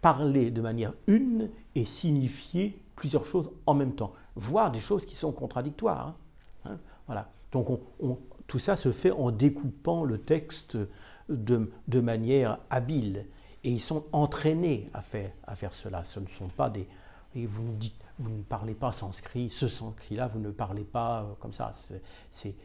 parler 0.00 0.50
de 0.50 0.60
manière 0.60 0.92
une 1.06 1.50
et 1.74 1.84
signifier 1.84 2.80
plusieurs 2.96 3.26
choses 3.26 3.50
en 3.66 3.74
même 3.74 3.94
temps, 3.94 4.12
voire 4.36 4.70
des 4.70 4.80
choses 4.80 5.06
qui 5.06 5.16
sont 5.16 5.32
contradictoires. 5.32 6.08
Hein. 6.08 6.70
Hein, 6.70 6.78
voilà. 7.06 7.30
Donc 7.52 7.68
tout 8.46 8.58
ça 8.58 8.76
se 8.76 8.92
fait 8.92 9.10
en 9.10 9.30
découpant 9.30 10.04
le 10.04 10.18
texte 10.18 10.76
de, 11.28 11.70
de, 11.88 12.00
manière 12.00 12.58
habile. 12.70 13.26
Et 13.62 13.70
ils 13.70 13.80
sont 13.80 14.04
entraînés 14.12 14.90
à 14.94 15.02
faire, 15.02 15.30
à 15.46 15.54
faire 15.54 15.74
cela. 15.74 16.04
Ce 16.04 16.20
ne 16.20 16.26
sont 16.26 16.48
pas 16.48 16.70
des... 16.70 16.88
Et 17.34 17.46
vous, 17.46 17.72
dites, 17.74 17.94
vous 18.18 18.30
ne 18.30 18.42
parlez 18.42 18.74
pas 18.74 18.92
sanskrit, 18.92 19.50
ce 19.50 19.68
sanskrit-là, 19.68 20.28
vous 20.28 20.40
ne 20.40 20.50
parlez 20.50 20.84
pas 20.84 21.22
euh, 21.22 21.34
comme 21.38 21.52
ça. 21.52 21.72
C'est, 22.30 22.56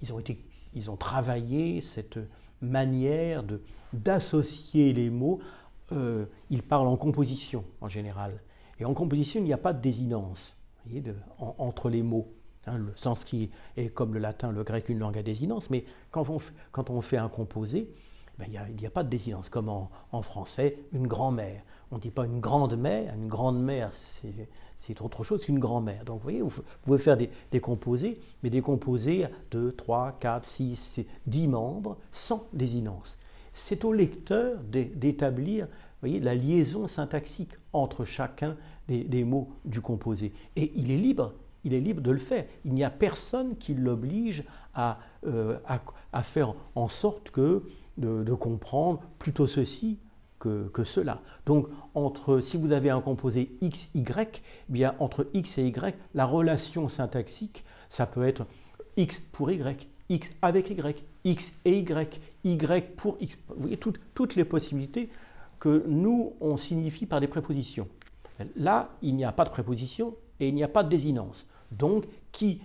ils, 0.00 0.12
ont 0.12 0.18
été, 0.18 0.44
ils 0.74 0.90
ont 0.90 0.96
travaillé 0.96 1.80
cette 1.80 2.18
manière 2.60 3.42
de, 3.42 3.62
d'associer 3.92 4.92
les 4.92 5.10
mots 5.10 5.40
euh, 5.92 6.26
il 6.50 6.62
parle 6.62 6.88
en 6.88 6.96
composition 6.96 7.64
en 7.80 7.88
général. 7.88 8.40
Et 8.78 8.84
en 8.84 8.94
composition, 8.94 9.40
il 9.40 9.44
n'y 9.44 9.52
a 9.52 9.58
pas 9.58 9.72
de 9.72 9.80
désinence 9.80 10.56
entre 11.38 11.88
les 11.88 12.02
mots. 12.02 12.32
Hein, 12.66 12.78
le 12.78 12.92
sanskrit 12.96 13.50
est 13.76 13.88
comme 13.88 14.14
le 14.14 14.20
latin, 14.20 14.52
le 14.52 14.62
grec, 14.62 14.88
une 14.88 14.98
langue 14.98 15.18
à 15.18 15.22
désinence, 15.22 15.70
mais 15.70 15.84
quand 16.10 16.28
on, 16.90 17.00
fait 17.00 17.16
un 17.16 17.28
composé, 17.28 17.92
ben, 18.38 18.46
il 18.48 18.76
n'y 18.76 18.86
a, 18.86 18.90
pas 18.90 19.02
de 19.02 19.08
désinence, 19.08 19.48
comme 19.48 19.68
en, 19.68 20.22
français, 20.22 20.78
une 20.92 21.06
grand-mère. 21.06 21.62
On 21.90 21.96
ne 21.96 22.00
dit 22.00 22.10
pas 22.10 22.24
une 22.24 22.40
grande-mère, 22.40 23.14
une 23.14 23.28
grande-mère, 23.28 23.90
c'est 23.92 25.00
autre 25.00 25.24
chose 25.24 25.44
qu'une 25.44 25.58
grand-mère. 25.58 26.04
Donc 26.04 26.18
vous 26.18 26.22
voyez, 26.22 26.40
vous, 26.40 26.50
pouvez 26.84 26.98
faire 26.98 27.16
des, 27.16 27.30
des, 27.50 27.60
composés, 27.60 28.20
mais 28.42 28.50
des 28.50 28.62
composés 28.62 29.24
à 29.24 29.30
2, 29.50 29.72
3, 29.72 30.16
4, 30.20 30.44
6, 30.44 31.00
10 31.26 31.48
membres, 31.48 31.98
sans 32.10 32.48
désinence. 32.52 33.18
C'est 33.52 33.84
au 33.84 33.92
lecteur 33.92 34.58
d'établir 34.62 35.68
la 36.02 36.34
liaison 36.34 36.86
syntaxique 36.86 37.52
entre 37.72 38.04
chacun 38.04 38.56
des, 38.88 39.24
mots 39.24 39.50
du 39.64 39.80
composé. 39.80 40.32
Et 40.56 40.72
il 40.74 40.90
est 40.90 40.96
libre, 40.96 41.34
il 41.64 41.74
est 41.74 41.80
libre 41.80 42.00
de 42.00 42.10
le 42.10 42.18
faire. 42.18 42.44
Il 42.64 42.72
n'y 42.72 42.84
a 42.84 42.90
personne 42.90 43.56
qui 43.56 43.74
l'oblige 43.74 44.44
à, 44.74 44.98
euh, 45.26 45.58
faire 46.22 46.54
en 46.74 46.88
sorte 46.88 47.30
que 47.30 47.62
de, 47.98 48.34
comprendre 48.34 49.00
plutôt 49.18 49.46
ceci 49.46 49.98
que, 50.38 50.84
cela. 50.84 51.20
Donc, 51.46 51.68
entre, 51.94 52.40
si 52.40 52.56
vous 52.56 52.72
avez 52.72 52.90
un 52.90 53.00
composé 53.00 53.56
x, 53.60 53.90
y, 53.94 54.04
eh 54.10 54.72
bien 54.72 54.96
entre 54.98 55.28
x 55.34 55.58
et 55.58 55.66
y, 55.68 55.94
la 56.14 56.26
relation 56.26 56.88
syntaxique, 56.88 57.64
ça 57.88 58.06
peut 58.06 58.24
être 58.24 58.46
x 58.96 59.20
pour 59.20 59.52
y, 59.52 59.88
x 60.08 60.32
avec 60.42 60.70
y, 60.70 61.04
x 61.24 61.54
et 61.64 61.78
y, 61.78 62.20
y 62.44 62.96
pour 62.96 63.16
x. 63.20 63.36
Vous 63.48 63.62
voyez 63.62 63.76
toutes 63.76 64.34
les 64.36 64.44
possibilités 64.44 65.10
que 65.58 65.84
nous, 65.86 66.32
on 66.40 66.56
signifie 66.56 67.06
par 67.06 67.20
des 67.20 67.28
prépositions. 67.28 67.88
Là, 68.56 68.90
il 69.02 69.14
n'y 69.14 69.24
a 69.24 69.32
pas 69.32 69.44
de 69.44 69.50
préposition 69.50 70.16
et 70.40 70.48
il 70.48 70.54
n'y 70.54 70.64
a 70.64 70.68
pas 70.68 70.82
de 70.82 70.88
désinence. 70.88 71.46
Donc, 71.70 72.04
qui, 72.32 72.60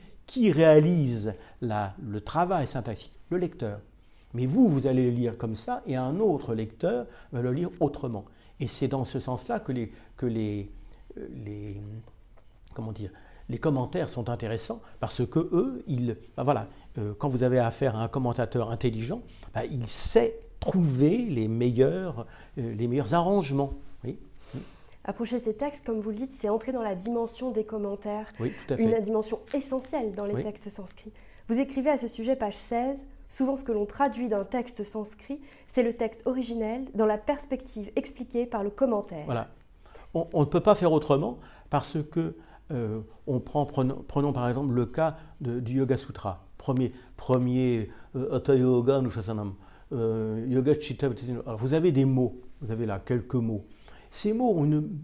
réalise 0.52 1.36
le 1.62 2.20
travail 2.20 2.68
syntaxique? 2.68 3.14
Le 3.30 3.38
lecteur. 3.38 3.80
Mais 4.34 4.46
vous, 4.46 4.68
vous 4.68 4.88
allez 4.88 5.10
le 5.10 5.16
lire 5.16 5.38
comme 5.38 5.56
ça 5.56 5.84
et 5.86 5.96
un 5.96 6.20
autre 6.20 6.54
lecteur 6.54 7.06
va 7.32 7.42
le 7.42 7.52
lire 7.52 7.70
autrement. 7.80 8.26
Et 8.60 8.68
c'est 8.68 8.88
dans 8.88 9.04
ce 9.04 9.20
sens-là 9.20 9.60
que 9.60 9.72
les, 9.72 9.92
euh, 11.18 11.28
les, 11.46 11.80
comment 12.74 12.92
dire, 12.92 13.12
les 13.50 13.58
commentaires 13.58 14.10
sont 14.10 14.30
intéressants 14.30 14.82
parce 15.00 15.26
que 15.26 15.40
eux, 15.40 15.84
ils, 15.88 16.18
ben 16.36 16.44
voilà, 16.44 16.68
euh, 16.98 17.14
quand 17.18 17.30
vous 17.30 17.44
avez 17.44 17.60
affaire 17.60 17.96
à 17.96 18.04
un 18.04 18.08
commentateur 18.08 18.72
intelligent, 18.72 19.22
ben, 19.54 19.64
il 19.72 19.88
sait 19.88 20.40
trouver 20.60 21.18
les 21.18 21.48
meilleurs, 21.48 22.26
euh, 22.58 22.74
les 22.74 22.88
meilleurs 22.88 23.14
arrangements. 23.14 23.74
Oui. 24.04 24.20
Approcher 25.06 25.40
ces 25.40 25.56
textes, 25.56 25.86
comme 25.86 26.02
vous 26.02 26.10
le 26.10 26.16
dites, 26.16 26.34
c'est 26.34 26.50
entrer 26.50 26.74
dans 26.74 26.82
la 26.82 26.96
dimension 26.96 27.52
des 27.52 27.64
commentaires, 27.64 28.28
oui, 28.40 28.52
tout 28.68 28.74
à 28.74 28.78
fait. 28.78 28.84
une 28.84 29.00
dimension 29.02 29.40
essentielle 29.54 30.14
dans 30.14 30.26
les 30.26 30.44
textes 30.44 30.70
sanscrits. 30.70 31.14
Vous 31.48 31.60
écrivez 31.60 31.90
à 31.90 31.98
ce 31.98 32.10
sujet, 32.10 32.36
page 32.36 32.56
16, 32.56 33.06
Souvent, 33.30 33.58
ce 33.58 33.64
que 33.64 33.72
l'on 33.72 33.86
traduit 33.86 34.30
d'un 34.30 34.46
texte 34.46 34.84
sanscrit, 34.84 35.42
c'est 35.68 35.84
le 35.84 35.94
texte 35.94 36.26
originel 36.26 36.86
dans 36.94 37.06
la 37.06 37.18
perspective 37.18 37.92
expliquée 37.96 38.46
par 38.46 38.64
le 38.64 38.70
commentaire. 38.70 39.26
Voilà. 39.26 39.50
On, 40.14 40.40
ne 40.40 40.46
peut 40.46 40.62
pas 40.62 40.76
faire 40.76 40.94
autrement 40.94 41.38
parce 41.70 41.98
que 42.12 42.36
euh, 42.72 43.00
on 43.28 43.40
prend, 43.40 43.66
prenons, 43.66 44.34
par 44.34 44.48
exemple 44.48 44.74
le 44.74 44.86
cas 44.86 45.18
du 45.42 45.74
Yoga 45.74 45.98
Sutra. 45.98 46.46
Premier, 46.58 46.92
premier 47.16 47.90
euh, 48.16 48.42
Yoga 48.50 49.02
Nushasanam. 49.02 49.54
Euh, 49.94 50.46
yoga 50.50 50.78
Chitta 50.78 51.08
vous 51.58 51.74
avez 51.74 51.94
des 51.94 52.04
mots, 52.04 52.42
vous 52.62 52.72
avez 52.72 52.86
là 52.86 53.00
quelques 53.00 53.36
mots. 53.36 53.66
Ces 54.12 54.34
mots 54.34 54.54
ont 54.58 54.66
une 54.66 55.00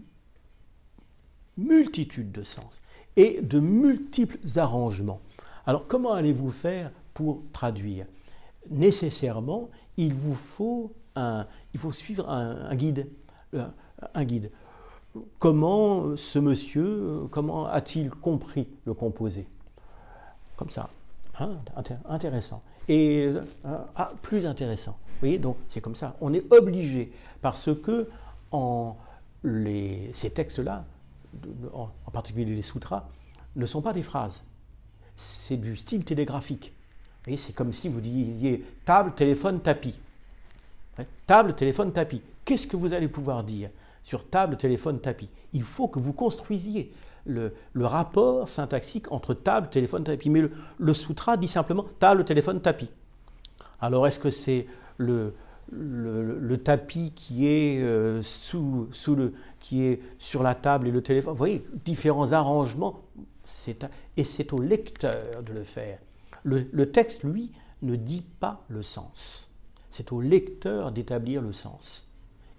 multitude 1.56 2.32
de 2.32 2.42
sens 2.42 2.82
et 3.16 3.40
de 3.40 3.60
multiples 3.60 4.38
arrangements. 4.56 5.20
Alors 5.64 5.86
comment 5.86 6.12
allez-vous 6.12 6.50
faire 6.50 6.90
pour 7.14 7.44
traduire? 7.52 8.06
Nécessairement, 8.70 9.70
il 9.96 10.12
vous 10.12 10.34
faut, 10.34 10.92
un, 11.16 11.46
il 11.72 11.80
faut 11.80 11.92
suivre 11.92 12.28
un, 12.28 12.74
guide. 12.74 13.08
Un 14.14 14.24
guide. 14.24 14.50
Comment 15.38 16.16
ce 16.16 16.38
monsieur, 16.38 17.28
comment 17.30 17.66
a-t-il 17.66 18.10
compris 18.10 18.66
le 18.84 18.94
composé? 18.94 19.46
Comme 20.56 20.70
ça. 20.70 20.88
Hein, 21.38 21.56
intéressant 22.08 22.62
et 22.88 23.26
euh, 23.26 23.40
ah, 23.96 24.12
plus 24.22 24.46
intéressant. 24.46 24.92
Vous 24.92 25.20
voyez, 25.20 25.38
donc 25.38 25.56
c'est 25.68 25.80
comme 25.80 25.94
ça. 25.94 26.16
On 26.20 26.32
est 26.34 26.52
obligé 26.52 27.12
parce 27.40 27.70
que 27.74 28.08
ces 30.12 30.30
textes-là, 30.30 30.84
en, 31.72 31.88
particulier 32.12 32.54
les 32.54 32.62
sutras, 32.62 33.08
ne 33.56 33.66
sont 33.66 33.82
pas 33.82 33.92
des 33.92 34.02
phrases. 34.02 34.44
C'est 35.16 35.56
du 35.56 35.76
style 35.76 36.04
télégraphique. 36.04 36.72
Vous 37.26 37.36
c'est 37.36 37.54
comme 37.54 37.72
si 37.72 37.88
vous 37.88 38.00
disiez 38.00 38.64
table, 38.84 39.12
téléphone, 39.14 39.60
tapis. 39.60 39.98
Table, 41.26 41.54
téléphone, 41.54 41.92
tapis. 41.92 42.20
Qu'est-ce 42.44 42.66
que 42.66 42.76
vous 42.76 42.92
allez 42.92 43.08
pouvoir 43.08 43.42
dire? 43.42 43.70
Sur 44.04 44.28
table, 44.28 44.58
téléphone, 44.58 45.00
tapis 45.00 45.30
Il 45.54 45.62
faut 45.62 45.88
que 45.88 45.98
vous 45.98 46.12
construisiez 46.12 46.92
le, 47.24 47.54
rapport 47.76 48.50
syntaxique 48.50 49.10
entre 49.10 49.32
table, 49.32 49.70
téléphone, 49.70 50.04
tapis. 50.04 50.28
Mais 50.28 50.42
le, 50.78 50.94
sutra 50.94 51.38
dit 51.38 51.48
simplement 51.48 51.86
table, 51.98 52.24
téléphone, 52.24 52.60
tapis. 52.60 52.90
Alors 53.80 54.06
est-ce 54.06 54.18
que 54.18 54.30
c'est 54.30 54.66
le, 54.98 55.34
le, 55.72 56.56
tapis 56.58 57.12
qui 57.16 57.46
est, 57.46 57.80
euh, 57.82 58.20
le, 58.52 59.32
qui 59.58 59.82
est 59.82 60.02
sur 60.18 60.42
la 60.42 60.54
table 60.54 60.86
et 60.86 60.90
le 60.90 61.02
téléphone? 61.02 61.32
Vous 61.32 61.38
voyez, 61.38 61.64
différents 61.86 62.32
arrangements, 62.32 63.00
et 64.18 64.24
c'est 64.24 64.52
au 64.52 64.60
lecteur 64.60 65.42
de 65.42 65.52
le 65.54 65.64
faire. 65.64 65.98
Le, 66.42 66.90
texte, 66.90 67.24
lui, 67.24 67.52
ne 67.80 67.96
dit 67.96 68.24
pas 68.38 68.64
le 68.68 68.82
sens. 68.82 69.50
C'est 69.88 70.12
au 70.12 70.20
lecteur 70.20 70.92
d'établir 70.92 71.40
le 71.40 71.52
sens. 71.52 72.06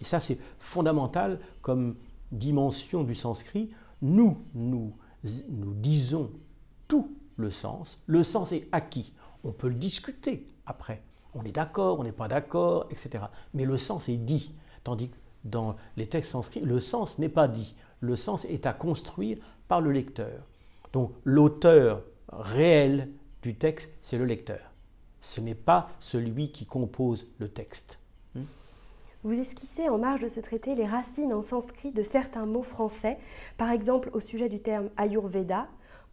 Et 0.01 0.03
ça, 0.03 0.19
c'est 0.19 0.37
fondamental 0.59 1.39
comme 1.61 1.95
dimension 2.31 3.03
du 3.03 3.15
sanskrit 3.15 3.69
nous, 4.01 4.45
nous, 4.53 4.93
nous 5.49 5.73
disons 5.73 6.31
tout 6.87 7.15
le 7.37 7.51
sens. 7.51 8.01
Le 8.05 8.23
sens 8.23 8.51
est 8.51 8.67
acquis. 8.71 9.13
On 9.43 9.51
peut 9.51 9.67
le 9.67 9.75
discuter 9.75 10.45
après. 10.65 11.01
On 11.33 11.43
est 11.43 11.51
d'accord, 11.51 11.99
on 11.99 12.03
n'est 12.03 12.11
pas 12.11 12.27
d'accord, 12.27 12.87
etc. 12.91 13.25
Mais 13.53 13.65
le 13.65 13.77
sens 13.77 14.09
est 14.09 14.17
dit. 14.17 14.53
Tandis 14.83 15.09
que 15.09 15.17
dans 15.43 15.75
les 15.97 16.07
textes 16.07 16.31
sanscrits, 16.31 16.61
le 16.61 16.79
sens 16.79 17.19
n'est 17.19 17.29
pas 17.29 17.47
dit. 17.47 17.75
Le 17.99 18.15
sens 18.15 18.45
est 18.45 18.65
à 18.65 18.73
construire 18.73 19.37
par 19.67 19.81
le 19.81 19.91
lecteur. 19.91 20.45
Donc 20.93 21.11
l'auteur 21.23 22.03
réel 22.31 23.11
du 23.41 23.55
texte, 23.55 23.91
c'est 24.01 24.17
le 24.17 24.25
lecteur. 24.25 24.71
Ce 25.19 25.41
n'est 25.41 25.55
pas 25.55 25.89
celui 25.99 26.51
qui 26.51 26.65
compose 26.65 27.27
le 27.39 27.49
texte. 27.49 27.99
Vous 29.25 29.39
esquissez 29.39 29.89
en 29.89 29.98
marge 29.98 30.20
de 30.20 30.29
ce 30.29 30.39
traité 30.39 30.75
les 30.75 30.86
racines 30.86 31.34
en 31.34 31.41
sanskrit 31.41 31.91
de 31.91 32.03
certains 32.03 32.46
mots 32.46 32.62
français, 32.62 33.17
par 33.58 33.72
exemple 33.72 34.12
au 34.13 34.20
sujet 34.20 34.50
du 34.50 34.60
terme 34.60 34.89
Ayurveda, 34.98 35.67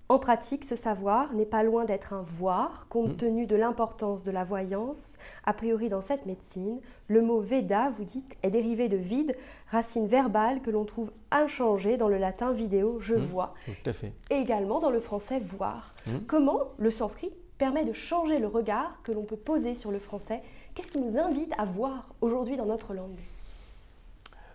En 0.08 0.18
pratique, 0.18 0.64
ce 0.64 0.76
savoir 0.76 1.32
n'est 1.32 1.46
pas 1.46 1.62
loin 1.62 1.84
d'être 1.86 2.12
un 2.12 2.22
voir, 2.22 2.86
compte 2.90 3.12
Mm. 3.12 3.16
tenu 3.16 3.46
de 3.46 3.56
l'importance 3.56 4.22
de 4.22 4.30
la 4.30 4.44
voyance. 4.44 4.98
A 5.44 5.54
priori, 5.54 5.88
dans 5.88 6.02
cette 6.02 6.26
médecine, 6.26 6.80
le 7.08 7.22
mot 7.22 7.40
Veda, 7.40 7.88
vous 7.96 8.04
dites, 8.04 8.36
est 8.42 8.50
dérivé 8.50 8.88
de 8.88 8.96
vide, 8.98 9.34
racine 9.70 10.06
verbale 10.06 10.60
que 10.60 10.70
l'on 10.70 10.84
trouve 10.84 11.12
inchangée 11.30 11.96
dans 11.96 12.08
le 12.08 12.18
latin 12.18 12.52
vidéo, 12.52 12.98
je 13.00 13.14
Mm. 13.14 13.18
vois, 13.24 13.54
Tout 13.64 13.90
à 13.90 13.92
fait. 13.94 14.12
et 14.30 14.34
également 14.36 14.80
dans 14.80 14.90
le 14.90 15.00
français 15.00 15.38
voir. 15.38 15.94
Mm. 16.06 16.10
Comment 16.26 16.60
le 16.78 16.90
sanskrit 16.90 17.32
permet 17.62 17.84
de 17.84 17.92
changer 17.92 18.40
le 18.40 18.48
regard 18.48 19.00
que 19.04 19.12
l'on 19.12 19.22
peut 19.22 19.36
poser 19.36 19.76
sur 19.76 19.92
le 19.92 20.00
français. 20.00 20.42
Qu'est-ce 20.74 20.90
qui 20.90 20.98
nous 20.98 21.16
invite 21.16 21.52
à 21.56 21.64
voir 21.64 22.12
aujourd'hui 22.20 22.56
dans 22.56 22.66
notre 22.66 22.92
langue? 22.92 23.20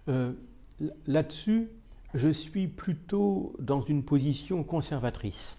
Euh, 0.09 0.33
Là-dessus, 1.05 1.69
je 2.13 2.27
suis 2.27 2.67
plutôt 2.67 3.53
dans 3.59 3.81
une 3.81 4.03
position 4.03 4.61
conservatrice. 4.65 5.57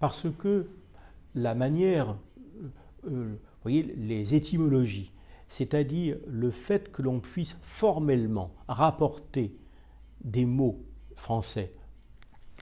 Parce 0.00 0.28
que 0.38 0.66
la 1.34 1.54
manière, 1.54 2.16
euh, 2.62 2.70
euh, 3.04 3.32
vous 3.34 3.62
voyez, 3.64 3.82
les 3.82 4.34
étymologies, 4.34 5.12
c'est-à-dire 5.48 6.16
le 6.26 6.50
fait 6.50 6.90
que 6.90 7.02
l'on 7.02 7.20
puisse 7.20 7.58
formellement 7.60 8.50
rapporter 8.66 9.54
des 10.24 10.46
mots 10.46 10.80
français, 11.16 11.70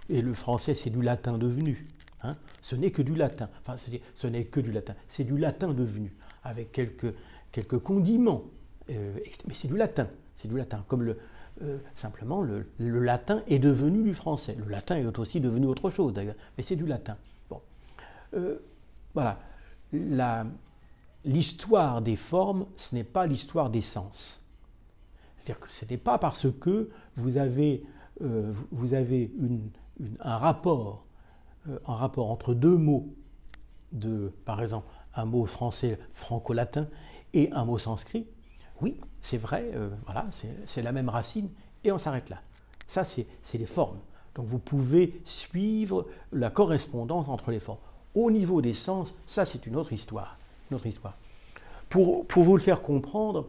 et 0.08 0.20
le 0.20 0.34
français 0.34 0.74
c'est 0.74 0.90
du 0.90 1.00
latin 1.00 1.38
devenu, 1.38 1.86
hein, 2.22 2.36
ce 2.60 2.76
n'est 2.76 2.90
que 2.90 3.02
du 3.02 3.14
latin, 3.14 3.48
enfin 3.60 3.76
ce 4.14 4.26
n'est 4.26 4.44
que 4.44 4.60
du 4.60 4.72
latin, 4.72 4.94
c'est 5.08 5.24
du 5.24 5.36
latin 5.38 5.72
devenu, 5.74 6.14
avec 6.44 6.72
quelques, 6.72 7.14
quelques 7.52 7.78
condiments, 7.78 8.44
euh, 8.90 9.14
mais 9.46 9.54
c'est 9.54 9.68
du 9.68 9.76
latin, 9.76 10.08
c'est 10.34 10.48
du 10.48 10.56
latin, 10.56 10.84
comme 10.88 11.02
le, 11.02 11.18
euh, 11.62 11.78
simplement 11.94 12.40
le, 12.42 12.66
le 12.78 13.00
latin 13.00 13.42
est 13.46 13.58
devenu 13.58 14.02
du 14.02 14.14
français. 14.14 14.56
Le 14.58 14.66
latin 14.70 14.96
est 14.96 15.18
aussi 15.18 15.40
devenu 15.40 15.66
autre 15.66 15.90
chose 15.90 16.12
d'ailleurs, 16.14 16.36
mais 16.56 16.62
c'est 16.62 16.76
du 16.76 16.86
latin. 16.86 17.16
Bon. 17.50 17.60
Euh, 18.34 18.58
voilà. 19.14 19.38
L'histoire 21.24 22.00
des 22.00 22.16
formes, 22.16 22.64
ce 22.76 22.94
n'est 22.94 23.04
pas 23.04 23.26
l'histoire 23.26 23.68
des 23.68 23.82
sens. 23.82 24.42
C'est-à-dire 25.36 25.60
que 25.60 25.70
ce 25.70 25.84
n'est 25.84 25.98
pas 25.98 26.16
parce 26.16 26.50
que 26.50 26.88
vous 27.16 27.36
avez, 27.36 27.84
euh, 28.22 28.52
vous 28.70 28.94
avez 28.94 29.30
une- 29.38 29.68
un, 30.20 30.38
rapport, 30.38 31.04
un 31.86 31.94
rapport 31.94 32.30
entre 32.30 32.54
deux 32.54 32.76
mots, 32.76 33.14
de, 33.92 34.32
par 34.44 34.62
exemple 34.62 34.86
un 35.14 35.24
mot 35.24 35.44
français 35.46 35.98
franco-latin 36.14 36.86
et 37.34 37.50
un 37.52 37.64
mot 37.64 37.78
sanskrit, 37.78 38.26
oui, 38.80 38.98
c'est 39.20 39.38
vrai, 39.38 39.70
euh, 39.74 39.90
voilà, 40.06 40.26
c'est 40.64 40.82
la 40.82 40.92
même 40.92 41.08
racine, 41.08 41.48
et 41.84 41.92
on 41.92 41.98
s'arrête 41.98 42.30
là. 42.30 42.40
Ça, 42.86 43.04
c'est 43.04 43.26
les 43.54 43.66
formes. 43.66 43.98
Donc 44.34 44.46
vous 44.46 44.58
pouvez 44.58 45.20
suivre 45.24 46.06
la 46.32 46.50
correspondance 46.50 47.28
entre 47.28 47.50
les 47.50 47.58
formes. 47.58 47.78
Au 48.14 48.30
niveau 48.30 48.60
des 48.60 48.74
sens, 48.74 49.14
ça, 49.26 49.44
c'est 49.44 49.66
une 49.66 49.76
autre 49.76 49.92
histoire. 49.92 50.38
Une 50.70 50.78
histoire. 50.84 51.16
Pour, 51.88 52.24
vous 52.36 52.56
le 52.56 52.62
faire 52.62 52.82
comprendre, 52.82 53.48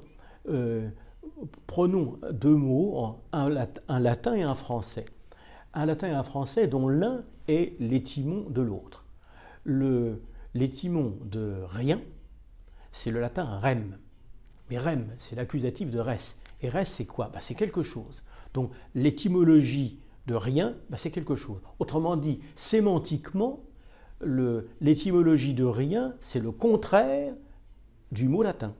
euh, 0.50 0.90
prenons 1.68 2.20
deux 2.32 2.56
mots, 2.56 3.18
un, 3.32 3.56
un 3.88 4.00
latin 4.00 4.34
et 4.34 4.44
un 4.44 4.56
français. 4.56 5.06
Un 5.74 5.86
latin 5.86 6.08
et 6.08 6.12
un 6.12 6.24
français 6.24 6.68
dont 6.68 6.88
l'un 6.88 7.24
est 7.48 7.80
l'étymon 7.80 8.46
de 8.50 8.62
l'autre. 8.62 9.06
L'étymon 10.54 11.18
de 11.24 11.62
rien, 11.70 12.02
c'est 12.92 13.12
le 13.12 13.22
latin 13.22 13.60
rem. 13.60 13.98
Mais 14.70 14.78
rem, 14.78 15.08
c'est 15.18 15.36
l'accusatif 15.36 15.90
de 15.90 16.00
res. 16.00 16.36
Et 16.62 16.70
res, 16.70 16.86
c'est 16.86 17.06
quoi? 17.06 17.30
Bah, 17.34 17.40
C'est 17.42 17.56
quelque 17.56 17.84
chose. 17.84 18.24
Donc 18.54 18.72
l'étymologie 18.96 20.00
de 20.28 20.36
rien, 20.36 20.76
bah, 20.90 20.98
c'est 20.98 21.12
quelque 21.12 21.36
chose. 21.36 21.62
Autrement 21.80 22.18
dit, 22.18 22.40
sémantiquement, 22.56 23.62
l'étymologie 24.82 25.54
de 25.54 25.64
rien, 25.64 26.14
c'est 26.20 26.40
le 26.40 26.52
contraire 26.52 27.34
du 28.12 28.28
mot 28.28 28.44
latin. 28.44 28.74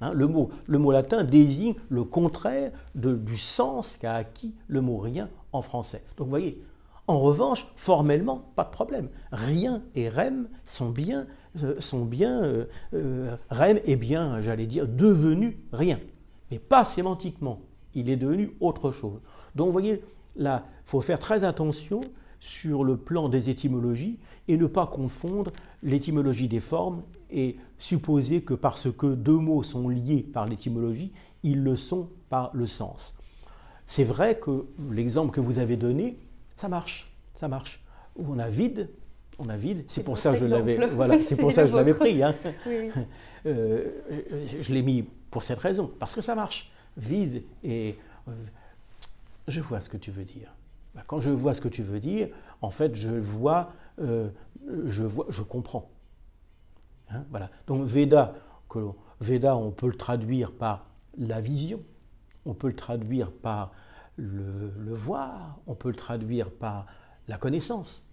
Hein, 0.00 0.12
le, 0.12 0.26
mot, 0.26 0.50
latin 0.92 1.22
désigne 1.22 1.74
le 1.88 2.04
contraire 2.04 2.72
du 2.94 3.38
sens 3.38 3.96
qu'a 3.96 4.14
acquis 4.14 4.54
le 4.66 4.80
mot 4.80 4.98
rien 4.98 5.30
en 5.54 5.62
français. 5.62 6.02
Donc 6.16 6.28
voyez, 6.28 6.62
en 7.06 7.20
revanche, 7.20 7.66
formellement, 7.76 8.44
pas 8.56 8.64
de 8.64 8.70
problème. 8.70 9.08
Rien 9.30 9.82
et 9.94 10.08
rem 10.08 10.48
sont 10.64 10.90
bien, 10.90 11.26
euh, 11.62 11.80
sont 11.80 12.04
bien 12.04 12.42
euh, 12.42 12.64
euh, 12.94 13.36
rem 13.50 13.78
est 13.84 13.96
bien, 13.96 14.40
j'allais 14.40 14.66
dire, 14.66 14.88
devenu 14.88 15.58
rien. 15.72 16.00
Mais 16.50 16.58
pas 16.58 16.84
sémantiquement. 16.84 17.60
Il 17.94 18.08
est 18.08 18.16
devenu 18.16 18.56
autre 18.60 18.90
chose. 18.90 19.20
Donc 19.54 19.70
voyez, 19.70 20.02
là, 20.36 20.64
il 20.86 20.90
faut 20.90 21.00
faire 21.00 21.18
très 21.18 21.44
attention 21.44 22.00
sur 22.40 22.84
le 22.84 22.96
plan 22.96 23.28
des 23.28 23.48
étymologies 23.50 24.18
et 24.48 24.56
ne 24.56 24.66
pas 24.66 24.86
confondre 24.86 25.52
l'étymologie 25.82 26.48
des 26.48 26.60
formes 26.60 27.02
et 27.30 27.56
supposer 27.78 28.42
que 28.42 28.54
parce 28.54 28.90
que 28.90 29.14
deux 29.14 29.38
mots 29.38 29.62
sont 29.62 29.88
liés 29.88 30.22
par 30.22 30.46
l'étymologie, 30.46 31.12
ils 31.42 31.62
le 31.62 31.76
sont 31.76 32.08
par 32.30 32.50
le 32.54 32.66
sens. 32.66 33.14
C'est 33.86 34.04
vrai 34.04 34.38
que 34.38 34.64
l'exemple 34.90 35.32
que 35.32 35.40
vous 35.40 35.58
avez 35.58 35.76
donné, 35.76 36.16
ça 36.56 36.68
marche, 36.68 37.12
ça 37.34 37.48
marche. 37.48 37.82
Où 38.16 38.32
on 38.32 38.38
a 38.38 38.48
vide, 38.48 38.88
on 39.38 39.48
a 39.48 39.56
vide. 39.56 39.84
C'est 39.88 40.04
pour 40.04 40.16
ça 40.18 40.32
que 40.32 40.38
je 40.38 40.44
l'avais, 40.46 40.86
voilà, 40.88 41.18
c'est 41.20 41.36
pour 41.36 41.52
ça 41.52 41.62
que 41.62 41.68
je 41.68 41.76
l'avais 41.76 41.94
pris. 41.94 42.22
hein. 42.22 42.34
Oui, 42.66 42.90
oui. 42.94 43.02
Euh, 43.46 43.90
je 44.60 44.72
l'ai 44.72 44.82
mis 44.82 45.02
pour 45.30 45.42
cette 45.44 45.58
raison, 45.58 45.90
parce 45.98 46.14
que 46.14 46.22
ça 46.22 46.34
marche. 46.34 46.70
Vide 46.96 47.42
et 47.62 47.96
euh, 48.28 48.32
je 49.48 49.60
vois 49.60 49.80
ce 49.80 49.90
que 49.90 49.96
tu 49.98 50.10
veux 50.10 50.24
dire. 50.24 50.54
Bah, 50.94 51.02
Quand 51.06 51.20
je 51.20 51.30
vois 51.30 51.52
ce 51.54 51.60
que 51.60 51.68
tu 51.68 51.82
veux 51.82 52.00
dire, 52.00 52.28
en 52.62 52.70
fait, 52.70 52.94
je 52.94 53.10
vois, 53.10 53.72
euh, 54.00 54.28
je 54.86 55.02
vois, 55.02 55.26
je 55.28 55.42
comprends. 55.42 55.90
Hein, 57.10 57.24
voilà. 57.30 57.50
Donc 57.66 57.84
Veda, 57.84 58.34
que 58.68 58.78
Veda, 59.20 59.56
on 59.56 59.70
peut 59.72 59.88
le 59.88 59.96
traduire 59.96 60.52
par 60.52 60.86
la 61.18 61.40
vision, 61.40 61.82
on 62.46 62.54
peut 62.54 62.68
le 62.68 62.76
traduire 62.76 63.30
par 63.30 63.72
le, 64.16 64.94
voir, 64.94 65.58
on 65.66 65.74
peut 65.74 65.88
le 65.88 65.96
traduire 65.96 66.50
par 66.50 66.86
la 67.28 67.36
connaissance. 67.36 68.08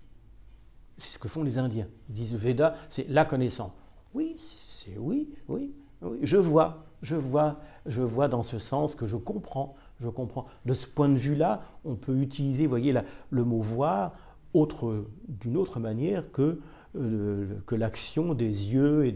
C'est 0.97 1.13
ce 1.13 1.19
que 1.19 1.27
font 1.27 1.43
les 1.43 1.57
Indiens. 1.57 1.87
Ils 2.09 2.15
disent 2.15 2.35
Veda, 2.35 2.75
c'est 2.89 3.07
la 3.09 3.25
connaissance. 3.25 3.71
Oui, 4.13 4.35
c'est 4.37 4.97
oui, 4.97 5.29
oui, 5.47 5.73
oui. 6.01 6.19
Je 6.23 6.37
vois, 6.37 6.85
je 7.01 7.15
vois, 7.15 7.59
je 7.85 8.01
vois 8.01 8.27
dans 8.27 8.43
ce 8.43 8.59
sens 8.59 8.95
que 8.95 9.05
je 9.05 9.17
comprends, 9.17 9.75
je 9.99 10.09
comprends. 10.09 10.47
De 10.65 10.73
ce 10.73 10.87
point 10.87 11.09
de 11.09 11.17
vue-là, 11.17 11.63
on 11.85 11.95
peut 11.95 12.17
utiliser, 12.17 12.67
voyez, 12.67 12.95
le 13.29 13.43
mot 13.43 13.59
voir 13.59 14.13
autre, 14.53 15.05
d'une 15.27 15.57
autre 15.57 15.79
manière 15.79 16.31
que, 16.31 16.59
euh, 16.95 17.47
que 17.65 17.75
l'action 17.75 18.33
des 18.33 18.71
yeux 18.71 19.05
et 19.05 19.11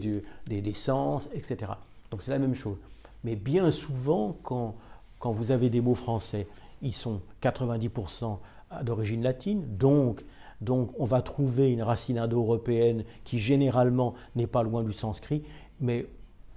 des 0.62 0.74
sens, 0.74 1.28
etc. 1.34 1.72
Donc 2.10 2.22
c'est 2.22 2.30
la 2.30 2.38
même 2.38 2.54
chose. 2.54 2.78
Mais 3.24 3.34
bien 3.34 3.70
souvent, 3.70 4.36
quand, 4.42 4.76
quand 5.18 5.32
vous 5.32 5.50
avez 5.50 5.70
des 5.70 5.80
mots 5.80 5.94
français, 5.94 6.46
ils 6.82 6.94
sont 6.94 7.20
90% 7.42 8.38
d'origine 8.82 9.22
latine, 9.22 9.64
donc, 9.76 10.24
donc 10.60 10.90
on 10.98 11.04
va 11.04 11.22
trouver 11.22 11.72
une 11.72 11.82
racine 11.82 12.18
indo-européenne 12.18 13.04
qui 13.24 13.38
généralement 13.38 14.14
n'est 14.34 14.46
pas 14.46 14.62
loin 14.62 14.82
du 14.82 14.92
sanskrit, 14.92 15.42
mais 15.80 16.06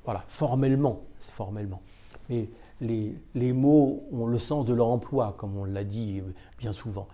voilà, 0.06 0.24
formellement, 0.28 1.02
formellement. 1.20 1.82
Mais 2.30 2.50
les, 2.82 3.16
les 3.36 3.54
mots 3.54 4.04
ont 4.12 4.28
le 4.28 4.38
sens 4.38 4.66
de 4.66 4.74
leur 4.74 4.88
emploi, 4.88 5.36
comme 5.38 5.58
on 5.58 5.66
l'a 5.66 5.84
dit 5.84 6.22
bien 6.58 6.74
souvent. 6.74 7.08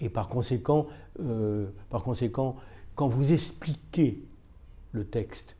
Et 0.00 0.08
par 0.08 0.28
conséquent, 0.28 0.86
euh, 1.20 1.66
par 1.88 2.02
conséquent, 2.02 2.56
quand 2.94 3.08
vous 3.08 3.32
expliquez 3.32 4.22
le 4.92 5.04
texte, 5.04 5.56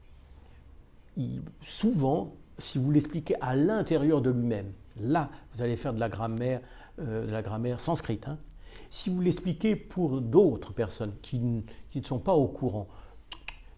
souvent, 1.62 2.33
si 2.59 2.78
vous 2.78 2.90
l'expliquez 2.90 3.37
à 3.40 3.55
l'intérieur 3.55 4.20
de 4.20 4.31
lui-même, 4.31 4.72
là, 5.00 5.31
vous 5.52 5.62
allez 5.62 5.76
faire 5.76 5.94
de 5.94 6.00
la 6.00 6.09
grammaire, 6.09 6.61
euh, 6.98 7.76
sanscrite. 7.78 8.28
hein. 8.28 8.38
Si 8.90 9.11
vous 9.11 9.20
l'expliquez 9.20 9.74
pour 9.76 10.20
d'autres 10.20 10.72
personnes 10.72 11.14
qui, 11.22 11.38
ne 11.38 12.02
sont 12.02 12.18
pas 12.18 12.35
au 12.35 12.46
courant, 12.46 12.88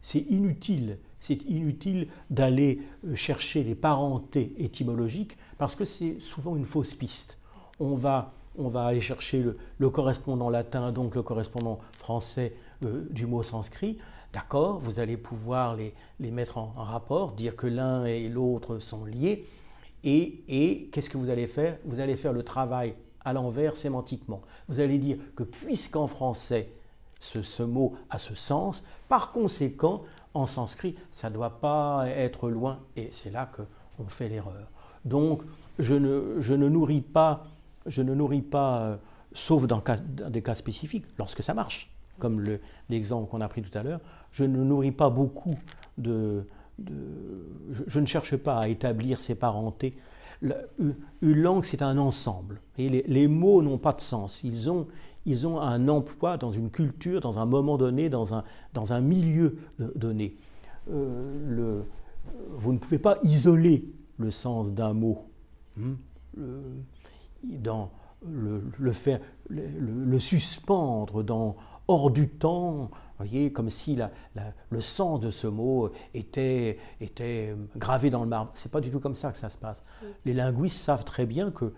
c'est 0.02 0.20
inutile. 0.28 0.98
C'est 1.20 1.42
inutile 1.44 2.08
d'aller 2.30 2.82
euh, 3.06 3.14
chercher 3.14 3.62
les 3.62 3.74
parentés 3.74 4.54
étymologiques 4.58 5.36
parce 5.56 5.74
que 5.74 5.84
c'est 5.84 6.20
souvent 6.20 6.56
une 6.56 6.64
fausse 6.64 6.94
piste. 6.94 7.38
On 7.80 7.94
va, 7.94 8.32
on 8.58 8.68
va 8.68 8.86
aller 8.86 9.00
chercher 9.00 9.44
le, 9.78 9.90
correspondant 9.90 10.50
latin, 10.50 10.92
donc 10.92 11.14
le 11.14 11.22
correspondant 11.22 11.78
français 11.96 12.54
euh, 12.82 13.06
du 13.10 13.26
mot 13.26 13.42
sanskrit. 13.42 13.98
D'accord, 14.32 14.80
vous 14.80 14.98
allez 14.98 15.16
pouvoir 15.16 15.76
les, 15.76 15.94
mettre 16.32 16.58
en 16.58 16.72
rapport, 16.76 17.32
dire 17.32 17.54
que 17.54 17.68
l'un 17.68 18.04
et 18.04 18.28
l'autre 18.28 18.80
sont 18.80 19.04
liés. 19.04 19.46
Et, 20.04 20.88
qu'est-ce 20.92 21.08
que 21.08 21.16
vous 21.16 21.30
allez 21.30 21.46
faire? 21.46 21.78
Vous 21.84 21.98
allez 21.98 22.16
faire 22.16 22.32
le 22.32 22.42
travail 22.42 22.94
à 23.24 23.32
l'envers 23.32 23.74
sémantiquement. 23.74 24.42
Vous 24.68 24.80
allez 24.80 24.98
dire 24.98 25.16
que 25.34 25.42
puisqu'en 25.42 26.06
français, 26.06 26.68
ce, 27.18 27.62
mot 27.62 27.94
a 28.10 28.18
ce 28.18 28.34
sens, 28.34 28.84
par 29.08 29.32
conséquent, 29.32 30.02
en 30.34 30.46
sanskrit, 30.46 30.94
ça 31.10 31.30
ne 31.30 31.34
doit 31.34 31.58
pas 31.60 32.06
être 32.08 32.50
loin, 32.50 32.80
et 32.96 33.08
c'est 33.12 33.30
là 33.30 33.50
qu'on 33.50 34.06
fait 34.08 34.28
l'erreur. 34.28 34.68
Donc, 35.06 35.42
je 35.78 35.94
ne, 35.94 36.36
je 36.40 36.54
ne 36.54 36.68
nourris 36.68 37.00
pas, 37.00 37.46
je 37.86 38.02
ne 38.02 38.14
nourris 38.14 38.42
pas, 38.42 38.80
euh, 38.80 38.96
sauf 39.32 39.66
dans 39.66 39.82
des 40.28 40.42
cas 40.42 40.54
spécifiques, 40.54 41.06
lorsque 41.18 41.42
ça 41.42 41.54
marche. 41.54 41.90
comme 42.18 42.44
l'exemple 42.90 43.30
qu'on 43.30 43.40
a 43.40 43.48
pris 43.48 43.62
tout 43.62 43.76
à 43.76 43.82
l'heure, 43.82 44.00
je 44.32 44.44
ne 44.44 44.62
nourris 44.62 44.92
pas 44.92 45.08
beaucoup 45.08 45.56
de... 45.96 46.44
je, 46.78 48.00
ne 48.00 48.06
cherche 48.06 48.36
pas 48.36 48.58
à 48.58 48.68
établir 48.68 49.20
ces 49.20 49.34
parentés. 49.34 49.96
une 50.42 50.94
langue, 51.22 51.64
c'est 51.64 51.82
un 51.82 51.98
ensemble. 51.98 52.60
Les, 52.78 53.28
mots 53.28 53.62
n'ont 53.62 53.78
pas 53.78 53.92
de 53.92 54.00
sens. 54.00 54.42
Ils 54.44 54.70
ont, 54.70 54.86
ils 55.26 55.46
ont 55.46 55.60
un 55.60 55.88
emploi 55.88 56.36
dans 56.36 56.52
une 56.52 56.70
culture, 56.70 57.20
dans 57.20 57.38
un 57.38 57.46
moment 57.46 57.76
donné, 57.76 58.08
dans 58.08 58.34
un, 58.34 58.44
dans 58.72 58.92
un 58.92 59.00
milieu 59.00 59.56
donné. 59.78 60.36
Euh, 60.90 61.46
le, 61.48 61.84
vous 62.50 62.72
ne 62.72 62.78
pouvez 62.78 62.98
pas 62.98 63.18
isoler 63.22 63.84
le 64.18 64.30
sens 64.30 64.70
d'un 64.70 64.92
mot. 64.92 65.26
Hmm? 65.76 65.94
dans 67.42 67.90
le, 68.26 68.92
faire, 68.92 69.20
le, 69.48 70.18
suspendre 70.18 71.22
dans 71.22 71.56
hors 71.88 72.10
du 72.10 72.28
temps, 72.28 72.90
voyez, 73.26 73.52
comme 73.52 73.70
si 73.70 73.96
la, 73.96 74.10
le 74.70 74.80
sens 74.80 75.20
de 75.20 75.30
ce 75.30 75.46
mot 75.46 75.90
était, 76.12 76.78
était 77.00 77.54
gravé 77.76 78.10
dans 78.10 78.22
le 78.22 78.28
marbre. 78.28 78.50
C'est 78.54 78.70
pas 78.70 78.80
du 78.80 78.90
tout 78.90 79.00
comme 79.00 79.14
ça 79.14 79.32
que 79.32 79.38
ça 79.38 79.48
se 79.48 79.58
passe. 79.58 79.82
Les 80.24 80.34
linguistes 80.34 80.78
savent 80.78 81.04
très 81.04 81.26
bien 81.26 81.50
que 81.50 81.72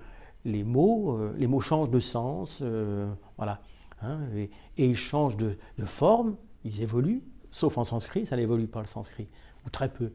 les 0.45 0.65
mots, 0.65 1.17
euh, 1.17 1.35
les 1.37 1.47
mots 1.47 1.61
changent 1.61 1.91
de 1.91 2.01
sens, 2.01 2.61
euh, 2.63 3.13
voilà, 3.37 3.61
hein, 4.01 4.21
et, 4.35 4.51
ils 4.77 4.97
changent 4.97 5.37
de, 5.37 5.57
forme, 5.85 6.37
ils 6.65 6.83
évoluent, 6.83 7.23
sauf 7.51 7.79
en 7.79 7.85
sanskrit, 7.85 8.27
ça 8.27 8.37
n'évolue 8.37 8.69
pas 8.69 8.81
le 8.81 8.87
sanskrit, 8.87 9.29
ou 9.67 9.71
très 9.71 9.89
peu. 9.89 10.13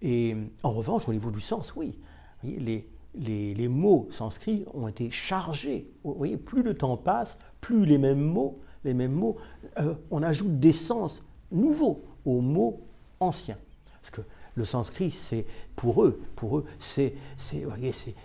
Et 0.00 0.36
en 0.62 0.70
revanche, 0.70 1.08
au 1.08 1.12
niveau 1.12 1.30
du 1.30 1.40
sens, 1.40 1.74
oui. 1.76 1.98
les, 2.42 2.88
les, 3.14 3.68
mots 3.68 4.08
sanscrits 4.10 4.64
ont 4.74 4.88
été 4.88 5.10
chargés. 5.10 5.90
Vous 6.04 6.14
voyez, 6.14 6.36
plus 6.36 6.62
le 6.62 6.74
temps 6.74 6.96
passe, 6.96 7.38
plus 7.60 7.84
les 7.84 7.98
mêmes 7.98 8.20
mots, 8.20 8.60
les 8.84 8.94
mêmes 8.94 9.12
mots, 9.12 9.36
euh, 9.78 9.94
on 10.10 10.22
ajoute 10.22 10.58
des 10.58 10.72
sens 10.72 11.26
nouveaux 11.50 12.02
aux 12.24 12.40
mots 12.40 12.80
anciens. 13.20 13.58
Parce 14.00 14.10
que 14.10 14.22
le 14.54 14.64
sanskrit, 14.64 15.10
c'est 15.10 15.46
pour 15.76 16.04
eux, 16.04 16.20
pour 16.36 16.58
eux, 16.58 16.64
c'est, 16.78 17.14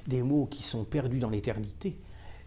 des 0.08 0.24
mots 0.24 0.46
qui 0.46 0.64
sont 0.64 0.84
perdus 0.84 1.20
dans 1.20 1.30
l'éternité, 1.30 1.98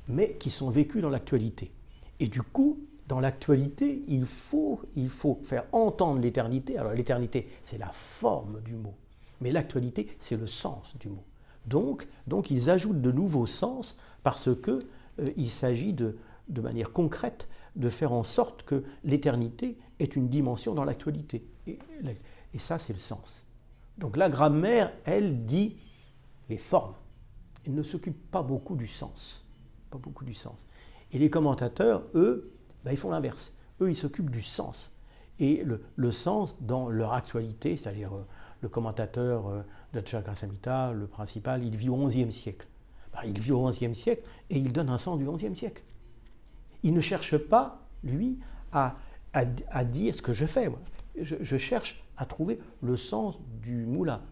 mais 0.09 0.35
qui 0.35 0.51
sont 0.51 0.71
vécus 0.71 1.03
dans 1.03 1.11
l'actualité. 1.11 1.71
Et 2.19 2.27
du 2.27 2.43
coup, 2.43 2.81
dans 3.07 3.21
l'actualité, 3.21 4.03
il 4.09 4.27
faut 4.27 4.81
faire 5.45 5.65
entendre 5.73 6.21
l'éternité. 6.21 6.79
Alors 6.79 6.93
l'éternité, 6.93 7.49
c'est 7.63 7.79
la 7.79 7.91
forme 7.93 8.61
du 8.63 8.75
mot, 8.75 8.95
mais 9.41 9.51
l'actualité, 9.51 10.09
c'est 10.19 10.37
le 10.37 10.47
sens 10.47 10.97
du 10.99 11.09
mot. 11.09 11.25
Donc, 11.67 12.09
donc 12.27 12.51
ils 12.51 12.71
ajoutent 12.71 13.01
de 13.01 13.13
nouveaux 13.13 13.47
sens 13.47 13.99
parce 14.23 14.51
qu'il 14.63 14.85
euh, 15.21 15.47
s'agit 15.47 15.93
de, 15.93 16.17
de 16.49 16.61
manière 16.61 16.93
concrète 16.93 17.49
de 17.77 17.89
faire 17.89 18.13
en 18.13 18.25
sorte 18.25 18.63
que 18.65 18.85
l'éternité 19.05 19.79
est 19.99 20.17
une 20.17 20.29
dimension 20.29 20.75
dans 20.75 20.85
l'actualité. 20.85 21.47
Et, 21.67 21.79
ça, 22.59 22.79
c'est 22.79 22.93
le 22.93 22.99
sens. 22.99 23.47
Donc 23.99 24.17
la 24.17 24.29
grammaire, 24.29 24.93
elle 25.05 25.45
dit 25.45 25.77
les 26.49 26.57
formes. 26.57 26.95
Elle 27.65 27.75
ne 27.75 27.83
s'occupe 27.83 28.31
pas 28.31 28.43
beaucoup 28.43 28.75
du 28.75 28.89
sens. 28.89 29.47
Pas 29.91 29.99
beaucoup 29.99 30.25
du 30.25 30.35
sens. 30.35 30.67
Et 31.13 31.19
les 31.19 31.31
commentateurs, 31.31 32.03
eux, 32.15 32.53
ben, 32.85 32.93
ils 32.93 32.97
font 32.97 33.11
l'inverse. 33.11 33.57
Eux, 33.81 33.91
ils 33.91 33.97
s'occupent 33.97 34.31
du 34.31 34.43
sens. 34.43 34.97
Et 35.39 35.63
le, 35.65 35.83
le, 35.97 36.11
sens 36.11 36.57
dans 36.61 36.89
leur 36.89 37.13
actualité, 37.13 37.77
c'est-à-dire 37.77 38.15
euh, 38.15 38.27
le 38.61 38.69
commentateur 38.69 39.49
euh, 39.49 39.63
de 39.93 40.03
Samhita, 40.35 40.93
le 40.93 41.07
principal, 41.07 41.65
il 41.65 41.77
vit 41.77 41.89
au 41.89 42.07
XIe 42.07 42.31
siècle. 42.31 42.67
Ben, 43.13 43.21
il 43.25 43.39
vit 43.41 43.53
au 43.53 43.69
XIe 43.69 43.95
siècle 43.95 44.23
et 44.49 44.59
il 44.59 44.73
donne 44.73 44.89
un 44.89 44.99
sens 44.99 45.19
du 45.19 45.27
XIe 45.29 45.55
siècle. 45.55 45.83
Il 46.83 46.95
ne 46.95 47.01
cherche 47.01 47.37
pas, 47.37 47.87
lui, 48.05 48.39
à, 48.73 48.97
dire 49.85 50.15
ce 50.15 50.23
que 50.23 50.33
je 50.33 50.47
fais. 50.47 50.71
Je, 51.21 51.57
cherche 51.57 52.03
à 52.17 52.25
trouver 52.25 52.61
le 52.83 52.97
sens 52.97 53.39
du 53.61 53.85
moula. 53.85 54.23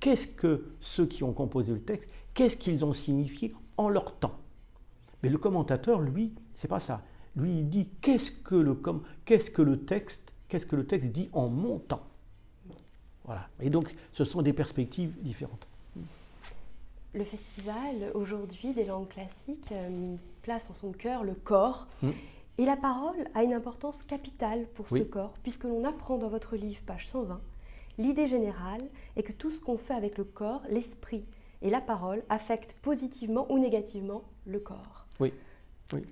Qu'est-ce 0.00 0.28
que 0.28 0.66
ceux 0.80 1.06
qui 1.06 1.24
ont 1.24 1.32
composé 1.32 1.72
le 1.72 1.80
texte, 1.80 2.08
qu'est-ce 2.34 2.56
qu'ils 2.56 2.84
ont 2.84 2.92
signifié 2.92 3.52
en 3.76 3.88
leur 3.88 4.16
temps? 4.18 4.38
Mais 5.22 5.28
le 5.28 5.38
commentateur, 5.38 6.00
lui, 6.00 6.34
c'est 6.52 6.68
pas 6.68 6.80
ça. 6.80 7.02
Lui, 7.36 7.58
il 7.58 7.68
dit 7.68 7.88
qu'est-ce 8.00 8.30
que 8.30 8.54
le, 8.54 8.78
qu'est-ce 9.24 9.50
que 9.50 9.62
le 9.62 9.84
texte, 9.84 10.34
qu'est-ce 10.48 10.66
que 10.66 10.76
le 10.76 10.86
texte 10.86 11.10
dit 11.10 11.30
en 11.32 11.48
mon 11.48 11.78
temps? 11.78 12.06
Voilà. 13.24 13.48
Et 13.60 13.70
donc, 13.70 13.94
ce 14.12 14.24
sont 14.24 14.42
des 14.42 14.52
perspectives 14.52 15.12
différentes. 15.22 15.66
Le 17.14 17.24
festival, 17.24 18.10
aujourd'hui, 18.14 18.74
des 18.74 18.84
langues 18.84 19.08
classiques, 19.08 19.70
euh, 19.72 20.16
place 20.42 20.68
en 20.70 20.74
son 20.74 20.92
cœur 20.92 21.22
le 21.22 21.34
corps. 21.34 21.86
Mm. 22.02 22.10
Et 22.58 22.64
la 22.64 22.76
parole 22.76 23.28
a 23.34 23.42
une 23.42 23.52
importance 23.52 24.02
capitale 24.02 24.66
pour 24.74 24.88
ce 24.88 25.02
corps, 25.02 25.34
puisque 25.42 25.64
l'on 25.64 25.84
apprend 25.84 26.18
dans 26.18 26.28
votre 26.28 26.56
livre, 26.56 26.82
page 26.86 27.08
120, 27.08 27.40
l'idée 27.98 28.28
générale 28.28 28.82
est 29.16 29.22
que 29.24 29.32
tout 29.32 29.50
ce 29.50 29.60
qu'on 29.60 29.76
fait 29.76 29.94
avec 29.94 30.18
le 30.18 30.24
corps, 30.24 30.62
l'esprit 30.68 31.24
et 31.62 31.70
la 31.70 31.80
parole 31.80 32.22
affectent 32.28 32.76
positivement 32.82 33.50
ou 33.50 33.58
négativement 33.58 34.22
le 34.46 34.60
corps. 34.60 35.06
Oui, 35.18 35.32
oui. 35.92 36.02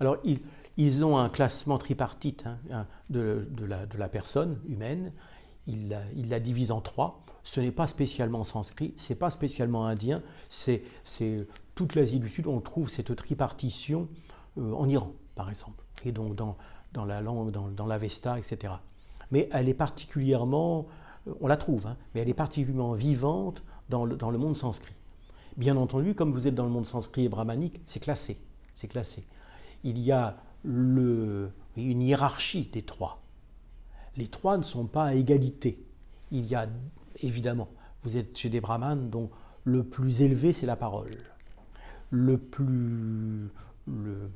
Alors, 0.00 0.16
ils, 0.24 0.40
ils 0.76 1.04
ont 1.04 1.18
un 1.18 1.28
classement 1.28 1.78
tripartite 1.78 2.46
hein, 2.70 2.86
de, 3.10 3.46
de, 3.50 3.64
la, 3.64 3.86
de, 3.86 3.98
la, 3.98 4.08
personne 4.08 4.60
humaine 4.68 5.12
il 5.68 6.28
la, 6.28 6.40
divise 6.40 6.72
en 6.72 6.80
trois. 6.80 7.22
Ce 7.44 7.60
n'est 7.60 7.70
pas 7.72 7.86
spécialement 7.86 8.44
sanskrit, 8.44 8.94
c'est 8.96 9.18
pas 9.18 9.30
spécialement 9.30 9.86
indien, 9.86 10.22
c'est 10.48 10.82
toute 11.74 11.94
l'Asie 11.94 12.18
du 12.18 12.28
Sud, 12.28 12.46
on 12.46 12.60
trouve 12.60 12.88
cette 12.88 13.14
tripartition 13.14 14.08
euh, 14.58 14.72
en 14.72 14.88
Iran, 14.88 15.12
par 15.36 15.48
exemple, 15.48 15.84
et 16.04 16.12
donc 16.12 16.34
dans, 16.34 16.56
la 17.06 17.20
langue, 17.20 17.52
dans, 17.52 17.68
dans 17.68 17.86
l'Avesta, 17.86 18.38
etc. 18.38 18.74
Mais 19.30 19.48
elle 19.52 19.68
est 19.68 19.74
particulièrement, 19.74 20.88
euh, 21.26 21.34
on 21.40 21.46
la 21.46 21.56
trouve, 21.56 21.86
hein, 21.86 21.96
mais 22.14 22.20
elle 22.22 22.28
est 22.28 22.34
particulièrement 22.34 22.92
vivante 22.92 23.62
dans 23.88 24.04
le, 24.04 24.38
monde 24.38 24.56
sanskrit. 24.56 24.94
Bien 25.56 25.76
entendu, 25.76 26.14
comme 26.14 26.32
vous 26.32 26.46
êtes 26.46 26.54
dans 26.54 26.64
le 26.64 26.70
monde 26.70 26.86
sanskrit 26.86 27.24
et 27.24 27.28
brahmanique, 27.28 27.80
c'est 27.86 28.00
classé, 28.00 28.38
classé. 28.88 29.24
Il 29.84 29.98
y 29.98 30.12
a 30.12 30.36
une 30.64 31.50
hiérarchie 31.76 32.68
des 32.72 32.82
trois 32.82 33.22
les 34.18 34.26
trois 34.26 34.58
ne 34.58 34.62
sont 34.62 34.86
pas 34.86 35.04
à 35.04 35.14
égalité. 35.14 35.82
Il 36.32 36.44
y 36.46 36.54
a 36.54 36.68
évidemment, 37.22 37.68
vous 38.02 38.16
êtes 38.16 38.36
chez 38.36 38.50
des 38.50 38.60
brahmanes 38.60 39.08
dont 39.08 39.30
le 39.64 39.84
plus 39.84 40.22
élevé 40.22 40.52
c'est 40.52 40.66
la 40.66 40.76
parole, 40.76 41.16
le 42.10 42.36
plus 42.36 43.48
le, 43.86 44.30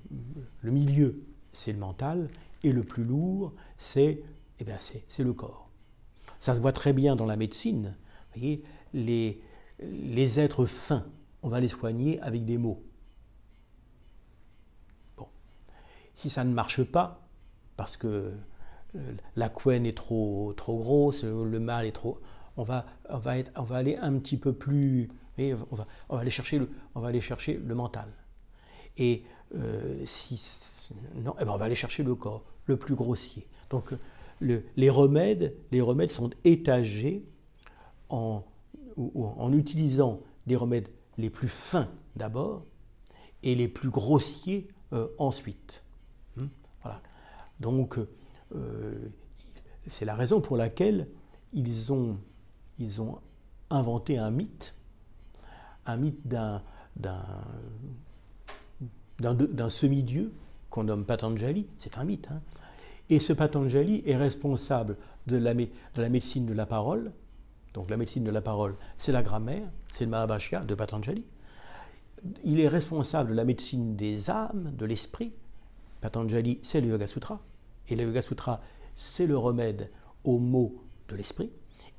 milieu 0.62 1.22
c'est 1.52 1.72
le 1.72 1.78
mental 1.78 2.28
et 2.62 2.72
le 2.72 2.82
plus 2.82 3.04
lourd 3.04 3.52
c'est 3.76 4.22
eh 4.60 4.64
bien 4.64 4.78
c'est 4.78 5.24
le 5.24 5.32
corps. 5.32 5.68
Ça 6.38 6.54
se 6.54 6.60
voit 6.60 6.72
très 6.72 6.92
bien 6.92 7.16
dans 7.16 7.26
la 7.26 7.36
médecine. 7.36 7.94
Vous 8.34 8.40
voyez, 8.40 8.64
les, 8.94 9.40
les 9.80 10.40
êtres 10.40 10.64
fins, 10.64 11.04
on 11.42 11.48
va 11.48 11.60
les 11.60 11.68
soigner 11.68 12.20
avec 12.20 12.44
des 12.44 12.58
mots. 12.58 12.82
Bon, 15.16 15.26
si 16.14 16.30
ça 16.30 16.44
ne 16.44 16.52
marche 16.52 16.82
pas, 16.84 17.26
parce 17.76 17.96
que 17.96 18.32
la 19.36 19.48
couenne 19.48 19.86
est 19.86 19.96
trop, 19.96 20.52
trop 20.56 20.78
grosse, 20.78 21.24
le 21.24 21.60
mal 21.60 21.86
est 21.86 21.92
trop. 21.92 22.18
On 22.56 22.62
va, 22.62 22.84
on 23.08 23.18
va, 23.18 23.38
être, 23.38 23.50
on 23.56 23.62
va 23.62 23.76
aller 23.76 23.96
un 23.96 24.18
petit 24.18 24.36
peu 24.36 24.52
plus. 24.52 25.08
On 25.38 25.76
va, 25.76 25.86
aller 26.10 26.30
chercher 26.30 26.58
le, 26.58 26.68
on 26.94 27.00
va 27.00 27.08
aller 27.08 27.20
chercher 27.20 27.54
le 27.54 27.74
mental. 27.74 28.08
Et 28.98 29.24
euh, 29.54 30.02
si. 30.04 30.88
Non, 31.16 31.34
eh 31.40 31.44
ben 31.44 31.52
on 31.52 31.56
va 31.56 31.64
aller 31.64 31.74
chercher 31.74 32.02
le 32.02 32.14
corps, 32.14 32.44
le 32.66 32.76
plus 32.76 32.94
grossier. 32.94 33.46
Donc 33.70 33.94
le, 34.40 34.64
les, 34.76 34.90
remèdes, 34.90 35.54
les 35.70 35.80
remèdes 35.80 36.10
sont 36.10 36.30
étagés 36.44 37.24
en, 38.10 38.44
en 38.96 39.52
utilisant 39.52 40.20
des 40.46 40.56
remèdes 40.56 40.88
les 41.16 41.30
plus 41.30 41.48
fins 41.48 41.88
d'abord 42.16 42.64
et 43.42 43.54
les 43.54 43.68
plus 43.68 43.88
grossiers 43.88 44.68
euh, 44.92 45.08
ensuite. 45.18 45.82
Hmm, 46.36 46.46
voilà. 46.82 47.00
Donc 47.60 47.98
c'est 49.86 50.04
la 50.04 50.14
raison 50.14 50.40
pour 50.40 50.56
laquelle 50.56 51.08
ils 51.52 51.92
ont, 51.92 52.16
ils 52.78 53.00
ont 53.00 53.18
inventé 53.70 54.18
un 54.18 54.30
mythe, 54.30 54.74
un 55.86 55.96
mythe 55.96 56.26
d'un, 56.26 56.62
semi-dieu 59.68 60.32
qu'on 60.70 60.84
nomme 60.84 61.04
Patanjali, 61.04 61.66
c'est 61.76 61.98
un 61.98 62.04
mythe. 62.04 62.28
Hein. 62.30 62.40
Et 63.10 63.18
ce 63.18 63.32
Patanjali 63.32 64.02
est 64.06 64.16
responsable 64.16 64.96
de 65.26 65.36
la, 65.36 65.54
de 65.54 65.68
la 65.96 66.08
médecine 66.08 66.46
de 66.46 66.54
la 66.54 66.66
parole. 66.66 67.12
Donc 67.74 67.90
la 67.90 67.96
médecine 67.96 68.24
de 68.24 68.30
la 68.30 68.40
parole, 68.40 68.76
c'est 68.96 69.12
la 69.12 69.22
grammaire, 69.22 69.68
c'est 69.90 70.04
le 70.04 70.10
Mahabhashya 70.10 70.60
de 70.60 70.74
Patanjali. 70.74 71.24
Il 72.44 72.60
est 72.60 72.68
responsable 72.68 73.30
de 73.30 73.34
la 73.34 73.44
médecine 73.44 73.96
des 73.96 74.30
âmes, 74.30 74.72
de 74.76 74.86
l'esprit. 74.86 75.32
Patanjali, 76.00 76.58
c'est 76.62 76.80
le 76.80 76.88
Yoga 76.88 77.06
Sutra. 77.06 77.40
Et 77.88 77.96
le 77.96 78.04
Yoga 78.04 78.22
Sutra, 78.22 78.60
c'est 78.94 79.26
le 79.26 79.36
remède 79.36 79.90
aux 80.24 80.38
maux 80.38 80.82
de 81.08 81.16
l'esprit. 81.16 81.50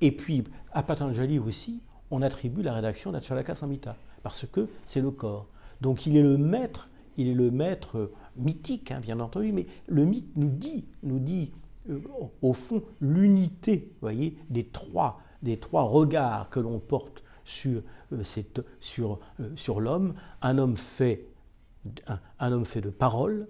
Et 0.01 0.11
puis, 0.11 0.43
à 0.71 0.83
Patanjali 0.83 1.39
aussi, 1.39 1.81
on 2.11 2.21
attribue 2.21 2.61
la 2.61 2.73
rédaction 2.73 3.11
d'Acharaka 3.11 3.55
Samhita, 3.55 3.95
parce 4.21 4.45
que 4.45 4.67
c'est 4.85 5.01
le 5.01 5.11
corps. 5.11 5.47
Donc 5.81 6.05
il 6.05 6.15
est 6.15 6.21
le 6.21 6.37
maître, 6.37 6.89
il 7.17 7.27
est 7.27 7.33
le 7.33 7.51
maître 7.51 8.11
mythique, 8.37 8.91
hein, 8.91 8.99
bien 9.01 9.19
entendu, 9.19 9.51
mais 9.51 9.65
le 9.87 10.05
mythe 10.05 10.35
nous 10.35 10.49
dit, 10.49 10.85
nous 11.03 11.19
dit 11.19 11.51
euh, 11.89 11.99
au 12.41 12.53
fond, 12.53 12.81
l'unité, 13.01 13.91
voyez, 14.01 14.37
des 14.49 14.63
trois, 14.63 15.21
des 15.41 15.57
trois 15.57 15.83
regards 15.83 16.49
que 16.49 16.59
l'on 16.59 16.79
porte 16.79 17.23
sur, 17.43 17.81
euh, 18.13 18.23
sur, 18.79 19.19
euh, 19.39 19.49
sur 19.55 19.81
l'homme. 19.81 20.13
Un 20.41 20.57
homme 20.57 20.77
fait, 20.77 21.27
un, 22.39 22.51
homme 22.51 22.65
fait 22.65 22.81
de 22.81 22.89
parole, 22.89 23.47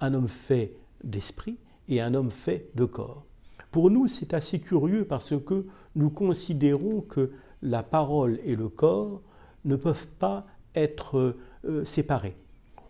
un 0.00 0.14
homme 0.14 0.28
fait 0.28 0.74
d'esprit 1.04 1.58
et 1.88 2.00
un 2.00 2.14
homme 2.14 2.30
fait 2.30 2.70
de 2.74 2.84
corps. 2.84 3.24
Pour 3.70 3.90
nous, 3.90 4.06
c'est 4.06 4.34
assez 4.34 4.60
curieux 4.60 5.04
parce 5.04 5.34
que 5.44 5.66
nous 5.96 6.10
considérons 6.10 7.00
que 7.00 7.32
la 7.62 7.82
parole 7.82 8.38
et 8.44 8.56
le 8.56 8.68
corps 8.68 9.22
ne 9.64 9.76
peuvent 9.76 10.06
pas 10.18 10.46
être 10.74 11.36
séparés. 11.84 12.36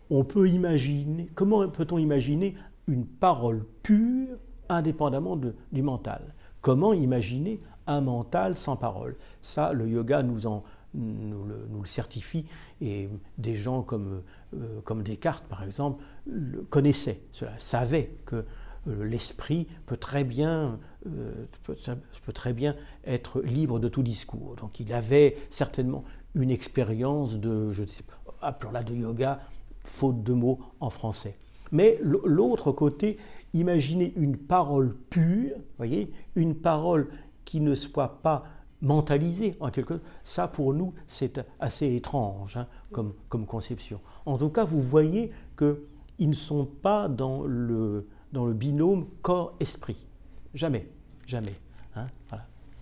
On 0.09 0.23
peut 0.23 0.47
imaginer, 0.47 1.29
comment 1.33 1.67
peut-on 1.69 1.97
imaginer 1.97 2.55
une 2.87 3.05
parole 3.05 3.65
pure 3.81 4.37
indépendamment 4.69 5.39
du 5.71 5.81
mental? 5.81 6.35
Comment 6.61 6.93
imaginer 6.93 7.61
un 7.87 8.01
mental 8.01 8.55
sans 8.55 8.75
parole? 8.75 9.15
Ça, 9.41 9.73
le 9.73 9.87
yoga 9.87 10.23
nous, 10.23 10.45
en, 10.45 10.63
nous, 10.95 11.43
le, 11.45 11.85
certifie 11.85 12.45
et 12.81 13.09
des 13.37 13.55
gens 13.55 13.83
comme, 13.83 14.23
euh, 14.55 14.81
comme 14.83 15.03
Descartes, 15.03 15.45
par 15.45 15.63
exemple, 15.63 16.03
le 16.25 16.61
connaissaient, 16.63 17.21
cela, 17.31 17.53
savaient 17.59 18.09
que 18.25 18.43
euh, 18.87 19.05
l'esprit 19.05 19.67
peut 19.85 19.97
très 19.97 20.23
bien 20.23 20.79
euh, 21.07 21.45
peut, 21.63 22.33
très 22.33 22.53
bien 22.53 22.75
être 23.05 23.41
libre 23.41 23.79
de 23.79 23.87
tout 23.87 24.01
discours. 24.01 24.55
Donc 24.55 24.79
il 24.79 24.91
avait 24.93 25.37
certainement 25.51 26.03
une 26.33 26.49
expérience 26.49 27.35
de, 27.35 27.71
je 27.71 27.85
sais 27.85 28.03
pas, 28.03 28.19
appelons-la 28.41 28.83
de 28.83 28.95
yoga, 28.95 29.39
faute 29.81 30.23
de 30.23 30.33
mots 30.33 30.59
en 30.79 30.89
français. 30.89 31.37
Mais 31.71 31.99
l'autre 32.01 32.71
côté, 32.71 33.17
imaginez 33.53 34.13
une 34.15 34.37
parole 34.37 34.95
pure, 35.09 35.51
voyez, 35.77 36.11
une 36.35 36.55
parole 36.55 37.09
qui 37.43 37.61
ne 37.61 37.75
soit 37.75 38.21
pas 38.21 38.45
mentalisée 38.81 39.55
en 39.59 39.69
quelque 39.69 39.95
sorte, 39.95 40.05
ça 40.23 40.47
pour 40.47 40.73
nous 40.73 40.93
c'est 41.07 41.39
assez 41.59 41.95
étrange 41.95 42.57
hein, 42.57 42.67
comme, 42.91 43.13
comme 43.29 43.45
conception. 43.45 43.99
En 44.25 44.37
tout 44.37 44.49
cas, 44.49 44.63
vous 44.63 44.81
voyez 44.81 45.31
qu'ils 45.57 46.29
ne 46.29 46.33
sont 46.33 46.65
pas 46.65 47.07
dans 47.07 47.43
le, 47.43 48.07
dans 48.31 48.45
le 48.45 48.53
binôme 48.53 49.07
corps-esprit. 49.21 50.07
Jamais, 50.53 50.87
jamais. 51.25 51.55
Hein, 51.95 52.07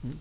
hmm. 0.03 0.11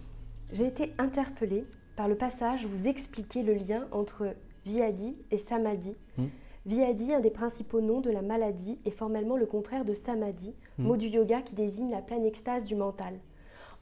J'ai 0.52 0.66
été 0.66 0.90
interpellée 0.98 1.64
par 1.96 2.08
le 2.08 2.16
passage 2.16 2.64
où 2.64 2.68
vous 2.68 2.88
expliquez 2.88 3.42
le 3.42 3.54
lien 3.54 3.87
entre 3.92 4.35
Viadi 4.64 5.16
et 5.30 5.38
Samadhi. 5.38 5.94
Hmm. 6.16 6.26
Viadi, 6.64 7.12
un 7.12 7.20
des 7.20 7.30
principaux 7.30 7.80
noms 7.80 8.00
de 8.00 8.11
la 8.11 8.22
maladie, 8.22 8.78
est 8.85 8.90
formellement 8.90 9.37
le 9.37 9.46
contraire 9.46 9.85
de 9.85 9.94
samadhi, 9.94 10.54
hmm. 10.78 10.85
mot 10.85 10.96
du 10.96 11.08
yoga 11.08 11.42
qui 11.42 11.54
désigne 11.54 11.90
la 11.90 12.02
pleine 12.02 12.24
extase 12.24 12.64
du 12.66 12.76
mental. 12.76 13.18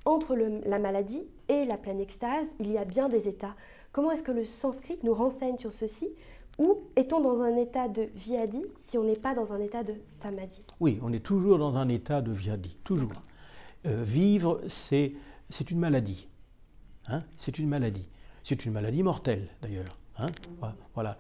Entre 0.07 0.35
la 0.35 0.79
maladie 0.79 1.29
et 1.51 1.65
la 1.65 1.77
pleine 1.77 1.99
extase, 1.99 2.55
il 2.61 2.71
y 2.71 2.79
a 2.79 2.85
bien 2.85 3.09
des 3.09 3.29
états. 3.29 3.57
Comment 3.93 4.13
est-ce 4.13 4.23
que 4.23 4.31
le 4.31 4.45
sanskrit 4.45 4.99
nous 5.03 5.13
renseigne 5.13 5.59
sur 5.59 5.73
ceci? 5.73 6.09
Ou 6.59 6.79
est-on 6.95 7.21
dans 7.21 7.41
un 7.41 7.57
état 7.57 7.89
de 7.89 8.09
viadi 8.15 8.63
si 8.79 8.97
on 8.99 9.05
n'est 9.05 9.17
pas 9.17 9.35
dans 9.35 9.53
un 9.53 9.59
état 9.59 9.83
de 9.83 9.95
samadhi? 10.05 10.65
Oui, 10.79 11.01
on 11.03 11.13
est 11.13 11.25
toujours 11.25 11.59
dans 11.59 11.77
un 11.77 11.89
état 11.89 12.23
de 12.23 12.31
viadi, 12.31 12.77
toujours. 12.85 13.11
Euh, 13.87 14.05
vivre, 14.05 14.61
c'est 14.69 15.13
une 15.71 15.79
maladie. 15.79 16.29
Hein? 17.09 17.21
C'est 17.35 17.59
une 17.59 17.69
maladie. 17.69 18.07
C'est 18.45 18.65
une 18.65 18.73
maladie 18.73 19.03
mortelle, 19.03 19.49
d'ailleurs. 19.61 19.99
Hein? 20.19 20.29
Voilà. 20.95 21.19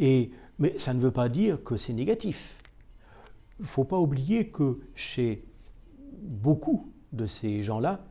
Et 0.00 0.32
mais 0.58 0.76
ça 0.78 0.92
ne 0.92 1.00
veut 1.00 1.12
pas 1.12 1.28
dire 1.28 1.62
que 1.62 1.76
c'est 1.76 1.92
négatif. 1.92 2.56
Il 3.60 3.62
ne 3.62 3.66
faut 3.68 3.84
pas 3.84 3.98
oublier 3.98 4.48
que 4.48 4.80
chez 4.94 5.44
beaucoup 6.20 6.92
de 7.12 7.26
ces 7.26 7.62
gens-là, 7.62 8.04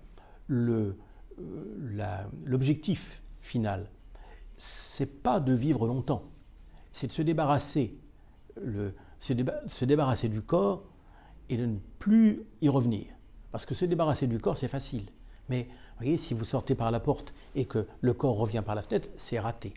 l'objectif 2.45 3.21
final, 3.41 3.89
c'est 4.58 5.21
pas 5.21 5.39
de 5.39 5.54
vivre 5.54 5.88
longtemps, 5.88 6.23
c'est 6.91 7.08
de 7.08 7.12
se 7.12 7.21
débarrasser, 7.21 7.97
le, 8.62 8.93
se 9.19 9.86
débarrasser 9.86 10.30
du 10.30 10.41
corps 10.41 10.84
et 11.50 11.58
de 11.58 11.65
ne 11.65 11.78
plus 12.00 12.43
y 12.62 12.69
revenir. 12.69 13.06
Parce 13.52 13.65
que 13.65 13.76
se 13.76 13.86
débarrasser 13.86 14.28
du 14.28 14.39
corps, 14.39 14.58
c'est 14.58 14.67
facile. 14.67 15.06
Mais 15.50 15.63
vous 15.63 16.04
voyez, 16.04 16.17
si 16.17 16.34
vous 16.34 16.45
sortez 16.45 16.76
par 16.76 16.91
la 16.91 17.00
porte 17.00 17.34
et 17.56 17.65
que 17.65 17.88
le 18.02 18.13
corps 18.13 18.38
revient 18.38 18.63
par 18.65 18.76
la 18.76 18.82
fenêtre, 18.82 19.10
c'est 19.17 19.39
raté. 19.39 19.73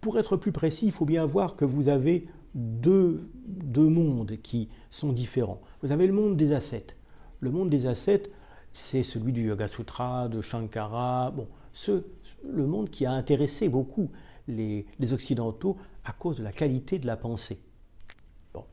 Pour 0.00 0.18
être 0.18 0.36
plus 0.36 0.52
précis, 0.52 0.86
il 0.86 0.92
faut 0.92 1.04
bien 1.04 1.24
voir 1.26 1.56
que 1.56 1.64
vous 1.64 1.88
avez 1.88 2.26
deux, 2.54 3.28
mondes 3.76 4.36
qui 4.42 4.68
sont 4.90 5.12
différents. 5.12 5.60
Vous 5.82 5.92
avez 5.92 6.06
le 6.06 6.12
monde 6.12 6.36
des 6.36 6.52
ascètes. 6.52 6.96
Le 7.40 7.50
monde 7.50 7.70
des 7.70 7.86
ascètes, 7.86 8.30
c'est 8.72 9.02
celui 9.02 9.32
du 9.32 9.46
Yoga 9.46 9.68
Sutra, 9.68 10.28
de 10.28 10.40
Shankara, 10.40 11.30
bon, 11.30 11.48
ce, 11.72 12.04
le 12.44 12.66
monde 12.66 12.90
qui 12.90 13.06
a 13.06 13.12
intéressé 13.12 13.68
beaucoup 13.68 14.10
les, 14.48 14.86
Occidentaux 15.12 15.76
à 16.04 16.12
cause 16.12 16.36
de 16.36 16.42
la 16.42 16.52
qualité 16.52 16.98
de 16.98 17.06
la 17.06 17.16
pensée. 17.16 17.60
Bon. 18.54 18.64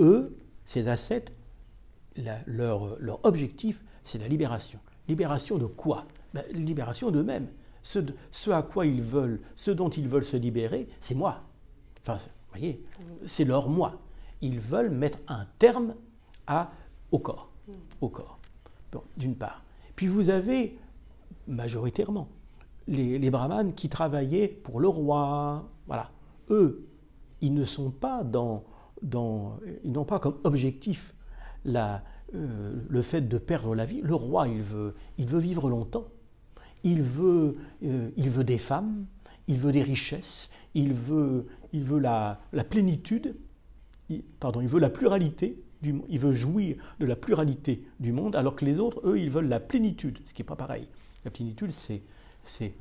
Eux, 0.00 0.36
ces 0.64 0.88
ascètes, 0.88 1.32
leur, 2.46 2.96
leur 2.98 3.24
objectif, 3.24 3.82
c'est 4.02 4.18
la 4.18 4.28
libération. 4.28 4.78
Libération 5.08 5.58
de 5.58 5.66
quoi? 5.66 6.06
Ben, 6.34 6.44
Libération 6.52 7.10
d'eux-mêmes 7.10 7.48
ce, 7.86 8.50
à 8.50 8.62
quoi 8.62 8.86
ils 8.86 9.00
veulent, 9.00 9.40
ce 9.54 9.70
dont 9.70 9.88
ils 9.88 10.08
veulent 10.08 10.24
se 10.24 10.36
libérer, 10.36 10.88
c'est 10.98 11.14
moi. 11.14 11.42
Enfin, 12.02 12.16
vous 12.16 12.58
voyez, 12.58 12.84
c'est 13.26 13.44
leur 13.44 13.68
moi. 13.68 14.00
Ils 14.40 14.58
veulent 14.58 14.90
mettre 14.90 15.18
un 15.28 15.46
terme 15.58 15.94
à, 16.46 16.72
au 17.12 17.18
corps. 17.18 17.50
Au 18.00 18.08
corps. 18.08 18.35
D'une 19.16 19.36
part. 19.36 19.64
Puis 19.94 20.06
vous 20.06 20.30
avez, 20.30 20.78
majoritairement, 21.46 22.28
les, 22.86 23.30
brahmanes 23.30 23.74
qui 23.74 23.88
travaillaient 23.88 24.48
pour 24.48 24.80
le 24.80 24.88
roi. 24.88 25.68
Voilà. 25.86 26.10
Eux, 26.50 26.84
ils 27.40 27.54
ne 27.54 27.64
sont 27.64 27.90
pas 27.90 28.22
dans. 28.22 28.64
dans 29.02 29.58
ils 29.84 29.92
n'ont 29.92 30.04
pas 30.04 30.18
comme 30.18 30.38
objectif 30.44 31.14
la, 31.64 32.04
euh, 32.34 32.74
le 32.88 33.02
fait 33.02 33.22
de 33.22 33.38
perdre 33.38 33.74
la 33.74 33.84
vie. 33.84 34.00
Le 34.02 34.14
roi, 34.14 34.48
il 34.48 34.62
veut, 34.62 34.94
il 35.18 35.26
veut 35.26 35.40
vivre 35.40 35.68
longtemps 35.68 36.06
il 36.86 37.02
veut, 37.02 37.56
euh, 37.82 38.10
il 38.16 38.30
veut 38.30 38.44
des 38.44 38.58
femmes, 38.58 39.06
il 39.48 39.58
veut 39.58 39.72
des 39.72 39.82
richesses, 39.82 40.50
il 40.74 40.92
veut, 40.92 41.46
il 41.72 41.82
veut 41.82 41.98
la, 41.98 42.40
plénitude, 42.70 43.36
pardon, 44.38 44.60
il 44.60 44.68
veut 44.68 44.78
la 44.78 44.88
pluralité, 44.88 45.62
il 46.08 46.18
veut 46.18 46.32
jouir 46.32 46.76
de 47.00 47.06
la 47.06 47.16
pluralité 47.16 47.82
du 48.00 48.12
monde, 48.12 48.36
alors 48.36 48.56
que 48.56 48.64
les 48.64 48.80
autres, 48.80 49.00
eux, 49.04 49.18
ils 49.18 49.30
veulent 49.30 49.48
la 49.48 49.60
plénitude, 49.60 50.18
ce 50.24 50.34
qui 50.34 50.42
n'est 50.42 50.46
pas 50.46 50.56
pareil. 50.56 50.88
La 51.24 51.30
plénitude, 51.30 51.72
c'est, 51.72 52.02
c'est, 52.44 52.74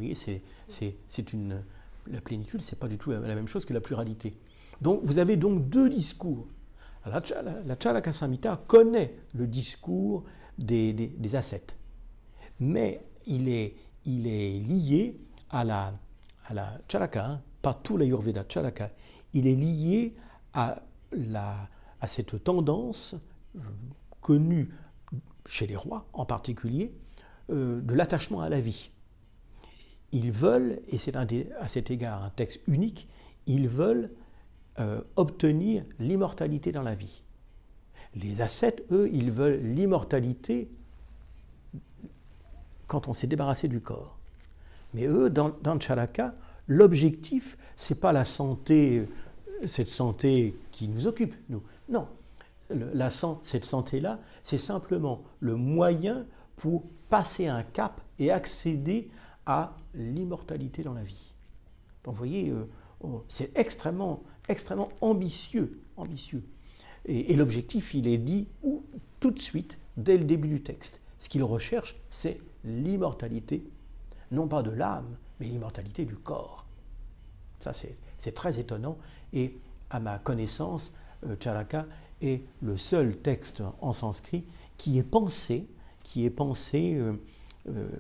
c'est, 0.67 1.33
une, 1.33 1.63
la 2.07 2.21
plénitude, 2.21 2.61
c'est 2.61 2.79
pas 2.79 2.87
du 2.87 2.97
tout 2.97 3.11
la 3.11 3.19
même 3.19 3.47
chose 3.47 3.65
que 3.65 3.73
la 3.73 3.81
pluralité. 3.81 4.33
Donc, 4.81 5.01
vous 5.03 5.19
avez 5.19 5.37
donc 5.37 5.69
deux 5.69 5.89
discours. 5.89 6.47
La, 7.05 7.21
la 7.65 7.75
Chalaka 7.79 8.13
Samhita 8.13 8.63
connaît 8.67 9.15
le 9.33 9.47
discours 9.47 10.23
des, 10.57 10.93
des, 10.93 11.35
ascètes, 11.35 11.75
mais 12.59 13.01
il 13.27 13.47
est, 13.49 13.75
il 14.05 14.25
est 14.27 14.59
lié 14.59 15.19
à 15.49 15.63
la, 15.63 15.93
à 16.47 16.53
la 16.53 16.77
Charaka, 16.87 17.25
hein, 17.25 17.41
pas 17.61 17.73
tout 17.73 17.97
l'Ayurveda, 17.97 18.45
Charaka. 18.47 18.91
Il 19.33 19.47
est 19.47 19.55
lié 19.55 20.15
à, 20.53 20.81
la, 21.11 21.67
à 22.05 22.07
cette 22.07 22.43
tendance 22.43 23.15
euh, 23.55 23.59
connue 24.21 24.69
chez 25.47 25.65
les 25.65 25.75
rois 25.75 26.05
en 26.13 26.23
particulier, 26.23 26.93
euh, 27.49 27.81
de 27.81 27.93
l'attachement 27.95 28.41
à 28.41 28.49
la 28.49 28.61
vie. 28.61 28.91
Ils 30.11 30.31
veulent, 30.31 30.79
et 30.87 30.99
c'est 30.99 31.15
à 31.15 31.67
cet 31.67 31.89
égard 31.89 32.23
un 32.23 32.29
texte 32.29 32.59
unique, 32.67 33.07
ils 33.47 33.67
veulent 33.67 34.11
euh, 34.79 35.01
obtenir 35.15 35.83
l'immortalité 35.99 36.71
dans 36.71 36.83
la 36.83 36.93
vie. 36.93 37.23
Les 38.13 38.41
ascètes, 38.41 38.83
eux, 38.91 39.09
ils 39.11 39.31
veulent 39.31 39.61
l'immortalité 39.61 40.69
quand 42.85 43.07
on 43.07 43.13
s'est 43.13 43.27
débarrassé 43.27 43.67
du 43.67 43.81
corps. 43.81 44.15
Mais 44.93 45.07
eux, 45.07 45.31
dans, 45.31 45.53
dans 45.63 45.73
le 45.73 45.79
Charaka, 45.79 46.35
l'objectif, 46.67 47.57
c'est 47.75 47.99
pas 47.99 48.13
la 48.13 48.25
santé, 48.25 49.07
cette 49.65 49.87
santé 49.87 50.55
qui 50.69 50.87
nous 50.87 51.07
occupe, 51.07 51.33
nous. 51.49 51.63
Non, 51.89 52.07
cette 53.43 53.65
santé-là, 53.65 54.19
c'est 54.41 54.57
simplement 54.57 55.23
le 55.39 55.55
moyen 55.55 56.25
pour 56.55 56.83
passer 57.09 57.47
un 57.47 57.63
cap 57.63 58.01
et 58.19 58.31
accéder 58.31 59.09
à 59.45 59.75
l'immortalité 59.93 60.83
dans 60.83 60.93
la 60.93 61.03
vie. 61.03 61.33
Donc 62.03 62.15
vous 62.15 62.17
voyez, 62.17 62.49
euh, 62.49 62.67
oh, 63.01 63.23
c'est 63.27 63.55
extrêmement, 63.57 64.23
extrêmement 64.47 64.89
ambitieux, 65.01 65.81
ambitieux. 65.97 66.43
Et 67.07 67.35
l'objectif, 67.35 67.93
il 67.93 68.07
est 68.07 68.17
dit 68.17 68.47
tout 69.19 69.29
de 69.29 69.39
suite, 69.39 69.77
dès 69.95 70.17
le 70.17 70.23
début 70.23 70.47
du 70.47 70.63
texte. 70.63 71.01
Ce 71.19 71.29
qu'il 71.29 71.43
recherche, 71.43 71.95
c'est 72.09 72.39
l'immortalité, 72.63 73.63
non 74.31 74.47
pas 74.47 74.63
de 74.63 74.71
l'âme, 74.71 75.17
mais 75.39 75.47
l'immortalité 75.47 76.05
du 76.05 76.15
corps. 76.15 76.65
Ça, 77.59 77.73
c'est 77.73 78.33
très 78.33 78.59
étonnant. 78.59 78.97
Et 79.33 79.57
à 79.91 79.99
ma 79.99 80.17
connaissance, 80.17 80.95
Charaka 81.39 81.85
est 82.21 82.43
le 82.61 82.77
seul 82.77 83.17
texte 83.17 83.63
en 83.81 83.93
sanskrit 83.93 84.45
qui 84.77 84.97
est 84.97 85.03
pensé, 85.03 85.67
qui 86.03 86.25
est 86.25 86.29
pensé, 86.29 86.99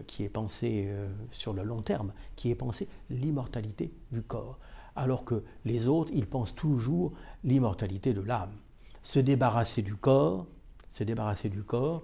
qui 0.07 0.23
est 0.23 0.29
pensé 0.29 0.89
sur 1.31 1.53
le 1.53 1.63
long 1.63 1.81
terme, 1.81 2.13
qui 2.35 2.51
est 2.51 2.55
pensé 2.55 2.87
l'immortalité 3.09 3.91
du 4.11 4.21
corps, 4.21 4.59
alors 4.95 5.25
que 5.25 5.43
les 5.63 5.87
autres, 5.87 6.11
ils 6.13 6.27
pensent 6.27 6.55
toujours 6.55 7.13
l'immortalité 7.43 8.13
de 8.13 8.21
l'âme. 8.21 8.53
Se 9.01 9.19
débarrasser 9.19 9.81
du 9.81 9.95
corps, 9.95 10.45
se 10.89 11.03
débarrasser 11.03 11.49
du 11.49 11.63
corps, 11.63 12.03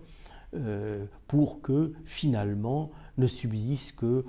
pour 1.27 1.61
que 1.61 1.93
finalement 2.05 2.91
ne 3.17 3.27
subsiste 3.27 3.95
que 3.95 4.25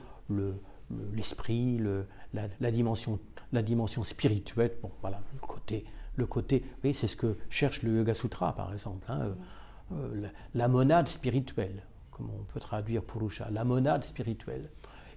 l'esprit, 1.15 1.79
le, 1.79 2.07
la, 2.35 2.71
dimension, 2.71 3.19
la 3.53 3.63
dimension 3.63 4.05
spirituelle. 4.05 4.77
Bon, 4.83 4.91
voilà, 5.01 5.21
le 5.33 5.47
côté, 5.47 5.85
le 6.17 6.27
côté 6.27 6.65
c'est 6.93 7.07
ce 7.07 7.17
que 7.17 7.37
cherche 7.51 7.83
le 7.83 7.97
Yoga 7.97 8.15
Sutra, 8.15 8.55
par 8.55 8.73
exemple. 8.73 9.05
Hein, 9.09 9.21
euh, 9.21 9.33
euh, 9.95 10.29
la, 10.55 10.69
monade 10.69 11.09
spirituelle, 11.09 11.83
comme 12.11 12.29
on 12.31 12.43
peut 12.53 12.61
traduire 12.61 13.03
Purusha, 13.03 13.49
la 13.51 13.65
monade 13.65 14.05
spirituelle. 14.05 14.69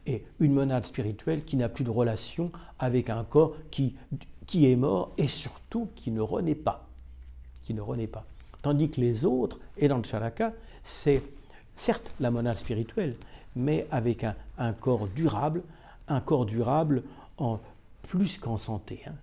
Et 0.08 0.24
une 0.40 0.54
monade 0.54 0.86
spirituelle 0.86 1.44
qui 1.44 1.58
n'a 1.58 1.68
plus 1.68 1.84
de 1.84 1.90
relation 1.90 2.52
avec 2.78 3.10
un 3.10 3.24
corps 3.24 3.56
qui, 3.72 3.96
qui 4.46 4.72
est 4.72 4.76
mort 4.76 5.12
et 5.18 5.28
surtout 5.28 5.90
qui 5.96 6.12
ne 6.12 6.22
renaît 6.22 6.54
pas. 6.56 6.88
Qui 7.64 7.74
ne 7.74 7.82
renaît 7.82 8.08
pas. 8.08 8.26
Tandis 8.62 8.90
que 8.90 9.02
les 9.02 9.26
autres, 9.26 9.60
et 9.78 9.88
dans 9.88 9.98
le 9.98 10.04
Charaka, 10.04 10.54
c'est 10.84 11.24
certes 11.76 12.12
la 12.20 12.30
monade 12.30 12.58
spirituelle, 12.58 13.16
mais 13.56 13.88
avec 13.92 14.26
un, 14.58 14.74
corps 14.74 15.08
durable, 15.08 15.64
un 16.08 16.22
corps 16.22 16.46
durable 16.46 17.04
en, 17.38 17.60
plus 18.04 18.38
qu'en 18.38 18.58
santé. 18.58 19.02
Hein. 19.08 19.14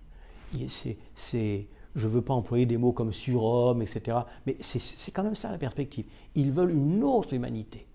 Je 0.55 2.07
ne 2.07 2.11
veux 2.11 2.21
pas 2.21 2.33
employer 2.33 2.65
des 2.65 2.77
mots 2.77 2.91
comme 2.91 3.11
surhomme, 3.11 3.81
etc., 3.81 4.17
mais 4.45 4.55
c'est 4.59 5.11
quand 5.11 5.23
même 5.23 5.35
ça 5.35 5.51
la 5.51 5.57
perspective. 5.57 6.05
Ils 6.35 6.51
veulent 6.51 6.71
une 6.71 7.03
autre 7.03 7.33
humanité. 7.33 7.85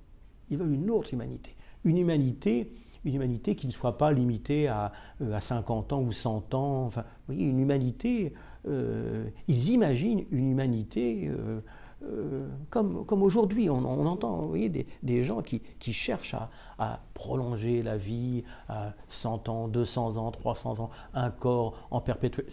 Ils 0.50 0.58
veulent 0.58 0.74
une 0.74 0.90
autre 0.90 1.12
humanité. 1.12 1.54
Une 1.84 1.98
humanité, 1.98 2.72
une 3.04 3.14
humanité 3.14 3.54
qui 3.54 3.66
ne 3.66 3.72
soit 3.72 3.98
pas 3.98 4.12
limitée 4.12 4.68
à, 4.68 4.92
euh, 5.20 5.32
à 5.32 5.40
50 5.40 5.92
ans 5.92 6.02
ou 6.02 6.12
100 6.12 6.54
ans. 6.54 6.86
Enfin, 6.86 7.02
vous 7.02 7.34
voyez, 7.34 7.44
une 7.48 7.60
humanité, 7.60 8.34
euh, 8.66 9.28
ils 9.46 9.70
imaginent 9.70 10.24
une 10.30 10.50
humanité 10.50 11.28
euh, 11.28 11.60
euh, 12.04 12.46
comme, 12.70 13.04
comme 13.06 13.22
aujourd'hui, 13.22 13.68
on, 13.68 13.84
entend 14.06 14.42
voyez, 14.46 14.68
des, 14.68 14.86
des, 15.02 15.22
gens 15.22 15.42
qui, 15.42 15.60
qui 15.80 15.92
cherchent 15.92 16.34
à, 16.34 16.50
à, 16.78 17.00
prolonger 17.14 17.82
la 17.82 17.96
vie 17.96 18.44
à 18.68 18.92
100 19.08 19.48
ans, 19.48 19.68
200 19.68 20.16
ans, 20.16 20.30
300 20.30 20.80
ans, 20.80 20.90
un 21.14 21.30
corps 21.30 21.74
en 21.90 22.00
perpétuel. 22.00 22.46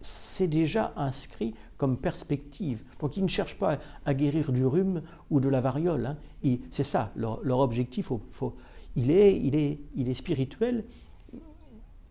C'est 0.00 0.46
déjà 0.46 0.92
inscrit 0.96 1.54
comme 1.76 1.96
perspective. 1.96 2.84
Donc 3.00 3.16
ils 3.16 3.24
ne 3.24 3.28
cherchent 3.28 3.58
pas 3.58 3.78
à 4.04 4.14
guérir 4.14 4.52
du 4.52 4.64
rhume 4.64 5.02
ou 5.30 5.40
de 5.40 5.48
la 5.48 5.60
variole. 5.60 6.16
Hein. 6.44 6.56
C'est 6.70 6.84
ça, 6.84 7.10
leur, 7.16 7.42
leur 7.42 7.58
objectif. 7.58 8.06
Faut, 8.06 8.20
faut, 8.30 8.54
il, 8.94 9.10
est, 9.10 9.36
il, 9.36 9.56
est, 9.56 9.80
il 9.96 10.08
est 10.08 10.14
spirituel 10.14 10.84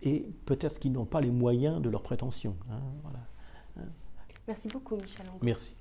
et 0.01 0.27
peut-être 0.45 0.79
qu'ils 0.79 0.91
n'ont 0.91 1.05
pas 1.05 1.21
les 1.21 1.31
moyens 1.31 1.81
de 1.81 1.89
leurs 1.89 2.03
prétentions. 2.03 2.55
Hein, 2.69 2.81
voilà. 3.03 3.19
Merci 4.47 4.67
beaucoup, 4.67 4.95
Michel. 4.95 5.25
Merci. 5.41 5.75